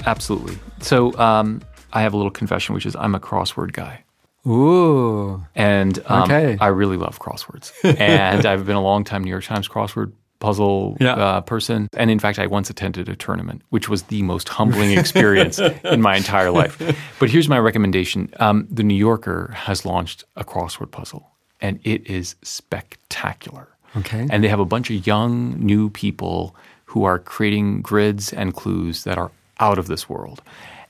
Absolutely. 0.05 0.57
So 0.81 1.17
um, 1.17 1.61
I 1.93 2.01
have 2.01 2.13
a 2.13 2.17
little 2.17 2.31
confession, 2.31 2.75
which 2.75 2.85
is 2.85 2.95
I'm 2.95 3.15
a 3.15 3.19
crossword 3.19 3.73
guy. 3.73 4.03
Ooh. 4.47 5.43
And 5.55 5.99
um, 6.05 6.23
Okay. 6.23 6.57
I 6.61 6.67
really 6.67 6.97
love 6.97 7.19
crosswords. 7.19 7.71
and 7.99 8.45
I've 8.45 8.65
been 8.65 8.75
a 8.75 8.81
long 8.81 9.03
time 9.03 9.23
New 9.23 9.29
York 9.31 9.43
Times 9.43 9.67
crossword 9.67 10.11
puzzle 10.39 10.97
Yeah. 10.99 11.13
uh, 11.13 11.41
person. 11.41 11.87
And 11.97 12.11
in 12.11 12.19
fact, 12.19 12.37
I 12.39 12.45
once 12.47 12.69
attended 12.69 13.09
a 13.09 13.15
tournament, 13.15 13.63
which 13.69 13.89
was 13.89 14.03
the 14.03 14.21
most 14.21 14.47
humbling 14.49 14.91
experience 14.97 15.59
in 15.83 16.01
my 16.01 16.15
entire 16.17 16.51
life. 16.51 16.77
But 17.19 17.29
here's 17.29 17.49
my 17.49 17.57
recommendation 17.57 18.31
um, 18.39 18.67
The 18.69 18.83
New 18.83 18.95
Yorker 18.97 19.51
has 19.55 19.85
launched 19.85 20.23
a 20.35 20.43
crossword 20.43 20.91
puzzle, 20.91 21.31
and 21.61 21.79
it 21.83 22.05
is 22.07 22.35
spectacular. 22.43 23.69
Okay. 23.97 24.27
And 24.29 24.43
they 24.43 24.49
have 24.49 24.59
a 24.59 24.65
bunch 24.65 24.89
of 24.91 25.07
young, 25.07 25.57
new 25.59 25.89
people 25.89 26.55
who 26.85 27.05
are 27.05 27.17
creating 27.17 27.81
grids 27.81 28.33
and 28.33 28.53
clues 28.53 29.05
that 29.05 29.17
are 29.17 29.31
out 29.59 29.77
of 29.77 29.87
this 29.87 30.09
world. 30.09 30.41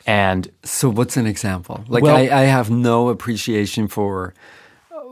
And 0.08 0.50
So, 0.64 0.90
what's 0.90 1.18
an 1.18 1.26
example? 1.26 1.84
Like, 1.88 2.04
Well- 2.04 2.16
I, 2.16 2.22
I 2.22 2.42
have 2.44 2.70
no 2.70 3.10
appreciation 3.10 3.88
for 3.88 4.34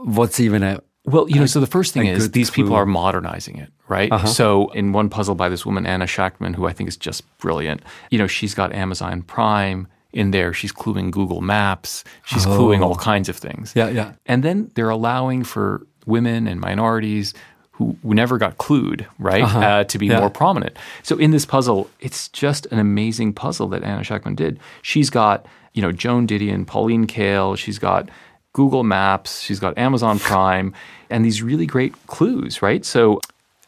what's 0.04 0.40
even 0.40 0.64
a. 0.64 0.82
Well, 1.06 1.30
you 1.30 1.38
know, 1.40 1.46
so 1.48 1.60
the 1.60 1.68
first 1.68 1.94
thing 1.94 2.06
is 2.08 2.32
these 2.32 2.50
people 2.50 2.70
clue. 2.70 2.76
Uh-huh. 2.76 2.84
are 2.84 2.86
modernizing 2.86 3.58
it, 3.58 3.70
right? 3.90 4.10
So 4.30 4.70
in 4.70 4.94
one 4.94 5.10
puzzle 5.10 5.36
by 5.36 5.50
this 5.50 5.66
woman, 5.66 5.86
Anna 5.86 6.06
Shechtman, 6.06 6.56
who 6.56 6.66
I 6.66 6.72
think 6.72 6.88
is 6.88 6.96
just 6.96 7.24
brilliant, 7.40 7.82
you 8.10 8.18
know, 8.18 8.28
she's 8.28 8.54
got 8.54 8.72
Amazon 8.74 9.22
Prime 9.22 9.88
in 10.14 10.32
there. 10.32 10.54
She's 10.54 10.72
cluing 10.72 11.12
Google 11.12 11.42
Maps. 11.42 12.06
She's 12.24 12.46
cluing 12.46 12.82
all 12.82 12.96
kinds 12.96 13.28
of 13.28 13.36
things. 13.36 13.74
Oh. 13.76 13.80
Yeah, 13.82 13.90
yeah. 13.90 14.14
And 14.26 14.44
then 14.44 14.72
they're 14.76 14.90
allowing 14.90 15.44
for 15.44 15.86
women 16.06 16.48
and 16.48 16.62
minorities 16.62 17.34
who 17.74 17.98
never 18.04 18.38
got 18.38 18.58
clued, 18.58 19.06
right, 19.20 19.44
uh 19.44 19.84
to 19.86 19.98
be 19.98 20.08
Uh-huh. 20.10 20.14
Yeah. 20.16 20.20
more 20.22 20.30
prominent. 20.30 20.78
So 21.02 21.18
in 21.18 21.32
this 21.32 21.46
puzzle, 21.46 21.90
it's 22.00 22.28
just 22.30 22.66
an 22.68 22.80
amazing 22.80 23.34
puzzle 23.34 23.68
that 23.70 23.84
Anna 23.84 24.02
Shechtman 24.02 24.36
did. 24.36 24.60
She's 24.84 25.10
got, 25.10 25.46
you 25.74 25.82
know, 25.82 25.92
Joan 25.92 26.28
Didion, 26.28 26.66
Pauline 26.68 27.08
Kael. 27.08 27.58
She's 27.58 27.80
got 27.80 28.10
Google 28.54 28.84
Maps. 28.84 29.42
She's 29.42 29.60
got 29.60 29.76
Amazon 29.78 30.20
Prime, 30.30 30.74
and 31.10 31.26
these 31.26 31.42
really 31.42 31.66
great 31.66 31.94
clues, 32.08 32.62
right? 32.62 32.86
So 32.86 33.20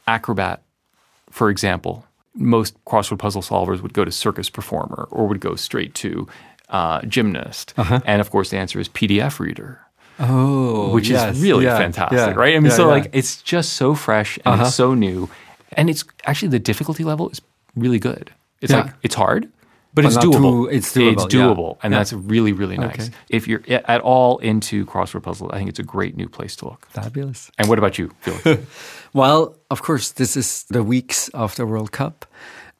acrobat, 0.08 0.62
for 1.32 1.50
example, 1.50 2.06
most 2.36 2.76
crossword 2.86 3.18
puzzle 3.20 3.42
solvers 3.42 3.82
would 3.82 3.94
go 3.94 4.06
to 4.06 4.12
circus 4.12 4.50
performer 4.52 5.08
or 5.10 5.26
would 5.28 5.40
go 5.40 5.56
straight 5.56 5.96
to 5.96 6.28
uh, 6.70 7.02
gymnast. 7.04 7.74
And 7.78 8.22
of 8.22 8.30
course, 8.30 8.50
the 8.52 8.58
answer 8.58 8.80
is 8.80 8.90
PDF 8.90 9.40
reader. 9.40 9.80
Oh, 10.20 10.92
which 10.94 11.10
yes, 11.10 11.36
is 11.36 11.42
really 11.42 11.66
yeah, 11.66 11.78
fantastic, 11.78 12.18
yeah, 12.18 12.32
right? 12.34 12.56
I 12.56 12.60
mean, 12.60 12.72
yeah, 12.72 12.78
so 12.78 12.88
like 12.88 13.10
it's 13.14 13.42
just 13.42 13.74
so 13.74 13.96
fresh 13.96 14.38
and 14.46 14.56
it's 14.56 14.62
uh-huh. 14.62 14.70
so 14.72 14.94
new, 14.94 15.30
and 15.74 15.90
it's 15.90 16.06
actually 16.26 16.50
the 16.50 16.60
difficulty 16.60 17.04
level 17.04 17.30
is 17.30 17.42
really 17.76 18.00
good. 18.00 18.32
It's 18.62 18.72
like 18.72 18.94
it's 19.04 19.16
hard, 19.16 19.50
but, 19.94 20.04
But 20.04 20.06
it's 20.06 20.18
doable. 20.18 20.42
too- 20.42 20.70
it's 20.70 20.94
doable, 20.94 21.14
It's 21.14 21.26
doable, 21.26 21.78
and 21.84 21.94
that's 21.94 22.14
really 22.14 22.54
really 22.54 22.78
nice. 22.78 23.08
Okay. 23.08 23.10
If 23.30 23.48
you're 23.48 23.62
at 23.68 24.02
all 24.02 24.38
into 24.40 24.86
crossword 24.86 25.24
puzzle, 25.24 25.50
I 25.54 25.58
think 25.58 25.70
it's 25.70 25.80
a 25.80 25.84
great 25.84 26.16
new 26.16 26.30
place 26.30 26.56
to 26.58 26.66
look. 26.66 26.88
fabulous. 26.90 27.52
And 27.58 27.68
what 27.68 27.78
about 27.78 27.98
you, 27.98 28.12
Felix? 28.22 28.62
Well, 29.14 29.56
of 29.72 29.82
course, 29.82 30.12
this 30.12 30.36
is 30.36 30.66
the 30.70 30.84
weeks 30.84 31.30
of 31.30 31.56
the 31.56 31.66
World 31.66 31.94
Cup. 31.94 32.26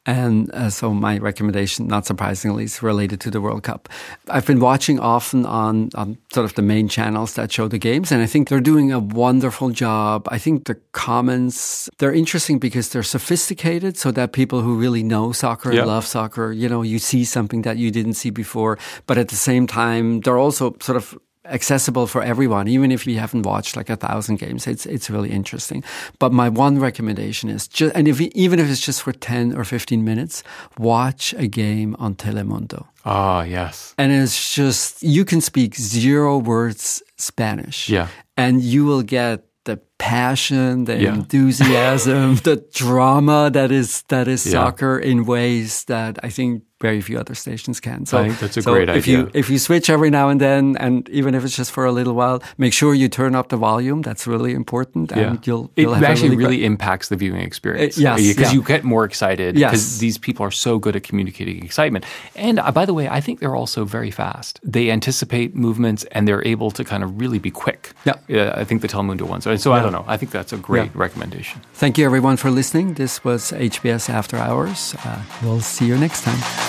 And 0.06 0.52
uh, 0.54 0.70
so 0.70 0.94
my 0.94 1.18
recommendation, 1.18 1.88
not 1.88 2.06
surprisingly, 2.06 2.66
is 2.66 2.84
related 2.84 3.20
to 3.22 3.32
the 3.32 3.42
World 3.42 3.64
Cup. 3.64 3.90
I've 4.30 4.46
been 4.46 4.60
watching 4.60 5.00
often 5.00 5.46
on, 5.46 5.90
on 5.96 6.18
sort 6.32 6.46
of 6.46 6.54
the 6.54 6.62
main 6.62 6.88
channels 6.88 7.34
that 7.34 7.52
show 7.52 7.68
the 7.68 7.80
games, 7.80 8.12
and 8.12 8.22
I 8.22 8.28
think 8.28 8.50
they're 8.50 8.62
doing 8.62 8.92
a 8.92 9.00
wonderful 9.00 9.72
job. 9.72 10.28
I 10.32 10.38
think 10.38 10.66
the 10.66 10.76
comments, 10.92 11.90
they're 11.98 12.14
interesting 12.14 12.60
because 12.60 12.90
they're 12.90 13.04
sophisticated 13.04 13.98
so 13.98 14.12
that 14.12 14.32
people 14.32 14.62
who 14.62 14.76
really 14.76 15.02
know 15.04 15.32
soccer 15.32 15.72
Yeah. 15.74 15.80
and 15.82 15.88
love 15.88 16.06
soccer, 16.06 16.52
you 16.52 16.70
know, 16.70 16.84
you 16.84 17.00
see 17.00 17.24
something 17.26 17.64
that 17.64 17.78
you 17.78 17.90
didn't 17.90 18.14
see 18.14 18.30
before. 18.30 18.78
But 19.08 19.18
at 19.18 19.30
the 19.30 19.36
same 19.36 19.66
time, 19.66 20.22
they're 20.22 20.38
also 20.38 20.76
sort 20.82 20.98
of 20.98 21.18
accessible 21.46 22.08
for 22.08 22.22
everyone, 22.24 22.68
even 22.68 22.92
if 22.92 23.06
you 23.08 23.20
haven't 23.20 23.44
watched 23.46 23.76
like 23.78 23.90
a 23.90 23.96
thousand 23.96 24.38
games. 24.40 24.68
It's 24.68 24.86
it's 24.86 25.10
really 25.10 25.30
interesting. 25.32 25.84
But 26.20 26.32
my 26.34 26.50
one 26.50 26.80
recommendation 26.80 27.50
is 27.50 27.68
just, 27.68 27.96
and 27.96 28.08
if 28.08 28.20
even 28.22 28.60
if 28.60 28.70
it's 28.70 28.82
just 28.86 29.02
for 29.04 29.12
ten 29.14 29.56
or 29.58 29.64
fifteen 29.64 30.04
minutes, 30.04 30.44
watch 30.78 31.34
a 31.38 31.48
game 31.48 31.96
on 32.00 32.16
Telemundo. 32.16 32.86
Ah, 33.06 33.44
yes. 33.44 33.94
And 33.98 34.12
it's 34.12 34.54
just 34.56 35.04
you 35.04 35.26
can 35.26 35.42
speak 35.42 35.76
zero 35.76 36.38
words 36.38 37.04
Spanish, 37.18 37.90
Yeah. 37.90 38.08
and 38.38 38.62
you 38.62 38.86
will 38.86 39.04
get 39.04 39.44
the 39.66 39.78
passion, 39.98 40.86
the 40.86 40.96
Yeah. 41.02 41.14
enthusiasm, 41.14 42.36
the 42.44 42.64
drama 42.74 43.50
that 43.52 43.72
is 43.72 44.04
that 44.08 44.28
is 44.28 44.46
Yeah. 44.46 44.52
soccer 44.52 44.98
in 45.00 45.26
ways 45.26 45.84
that 45.86 46.18
I 46.24 46.30
think 46.30 46.64
very 46.82 47.02
few 47.02 47.18
other 47.18 47.36
stations 47.36 47.80
can. 47.80 48.06
So 48.06 48.18
I 48.18 48.28
think 48.28 48.40
that's 48.40 48.58
a 48.58 48.62
so 48.62 48.74
great 48.74 48.90
if 48.90 49.04
idea. 49.04 49.20
You, 49.20 49.32
if 49.34 49.50
you 49.50 49.58
switch 49.60 49.90
every 49.90 50.10
now 50.10 50.30
and 50.30 50.42
then, 50.42 50.76
and 50.78 51.08
even 51.10 51.34
if 51.34 51.44
it's 51.46 51.56
just 51.56 51.72
for 51.72 51.86
a 51.86 51.92
little 51.92 52.14
while, 52.14 52.44
make 52.58 52.74
sure 52.74 52.94
you 52.94 53.08
turn 53.08 53.34
up 53.34 53.50
the 53.50 53.58
volume. 53.58 54.02
That's 54.02 54.28
really 54.28 54.54
important, 54.54 55.12
and 55.12 55.46
you'll, 55.48 55.72
it 55.76 55.84
you'll 55.84 55.94
have 55.94 56.04
actually 56.04 56.30
really, 56.32 56.44
really 56.44 56.66
impacts 56.66 57.08
the 57.10 57.16
viewing 57.16 57.42
experience. 57.42 57.98
Uh, 57.98 58.02
yes, 58.02 58.28
because 58.28 58.52
yeah. 58.52 58.54
you 58.54 58.62
get 58.62 58.84
more 58.84 59.06
excited 59.06 59.58
Yes. 59.58 59.72
because 59.72 60.00
these 60.00 60.18
people 60.18 60.46
are 60.46 60.52
so 60.52 60.78
good 60.78 60.96
at 60.96 61.04
communicating 61.04 61.64
excitement. 61.64 62.06
And 62.36 62.60
uh, 62.60 62.72
by 62.72 62.86
the 62.86 62.94
way, 62.94 63.08
I 63.08 63.22
think 63.22 63.40
they're 63.40 63.56
also 63.56 63.86
very 63.86 64.12
fast. 64.12 64.60
They 64.64 64.92
anticipate 64.92 65.56
movements 65.56 66.04
and 66.12 66.28
they're 66.28 66.46
able 66.46 66.72
to 66.72 66.84
kind 66.84 67.04
of 67.04 67.20
really 67.20 67.40
be 67.40 67.52
quick. 67.52 67.94
Yeah. 68.04 68.16
yeah 68.28 68.54
I 68.56 68.64
think 68.66 68.82
the 68.82 68.88
Telemundo 68.88 69.24
ones. 69.24 69.44
So 69.62 69.72
I 69.74 69.82
don't 69.82 69.92
know. 69.94 70.06
I 70.08 70.18
think 70.18 70.32
that's 70.32 70.54
a 70.54 70.58
great 70.58 70.92
Yeah. 70.92 71.02
recommendation. 71.06 71.62
Thank 71.74 71.98
you, 71.98 72.06
everyone, 72.06 72.38
for 72.38 72.52
listening. 72.52 72.96
This 72.96 73.24
was 73.24 73.52
HBS 73.52 74.10
After 74.10 74.38
Hours. 74.38 74.96
Uh, 75.06 75.22
we'll 75.42 75.62
see 75.62 75.86
you 75.86 75.98
next 75.98 76.24
time. 76.24 76.65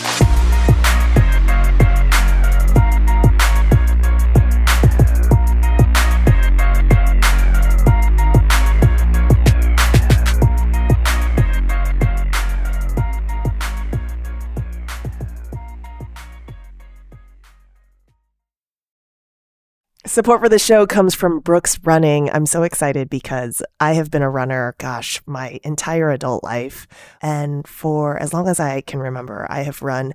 Support 20.16 20.40
for 20.40 20.48
the 20.48 20.58
show 20.58 20.86
comes 20.86 21.14
from 21.14 21.40
Brooks 21.40 21.78
Running. 21.84 22.30
I'm 22.30 22.46
so 22.46 22.62
excited 22.62 23.10
because 23.10 23.62
I 23.78 23.92
have 23.92 24.10
been 24.10 24.22
a 24.22 24.30
runner, 24.30 24.74
gosh, 24.78 25.20
my 25.26 25.60
entire 25.62 26.10
adult 26.10 26.42
life. 26.42 26.86
And 27.20 27.68
for 27.68 28.16
as 28.16 28.32
long 28.32 28.48
as 28.48 28.58
I 28.58 28.80
can 28.80 29.00
remember, 29.00 29.46
I 29.50 29.60
have 29.60 29.82
run 29.82 30.14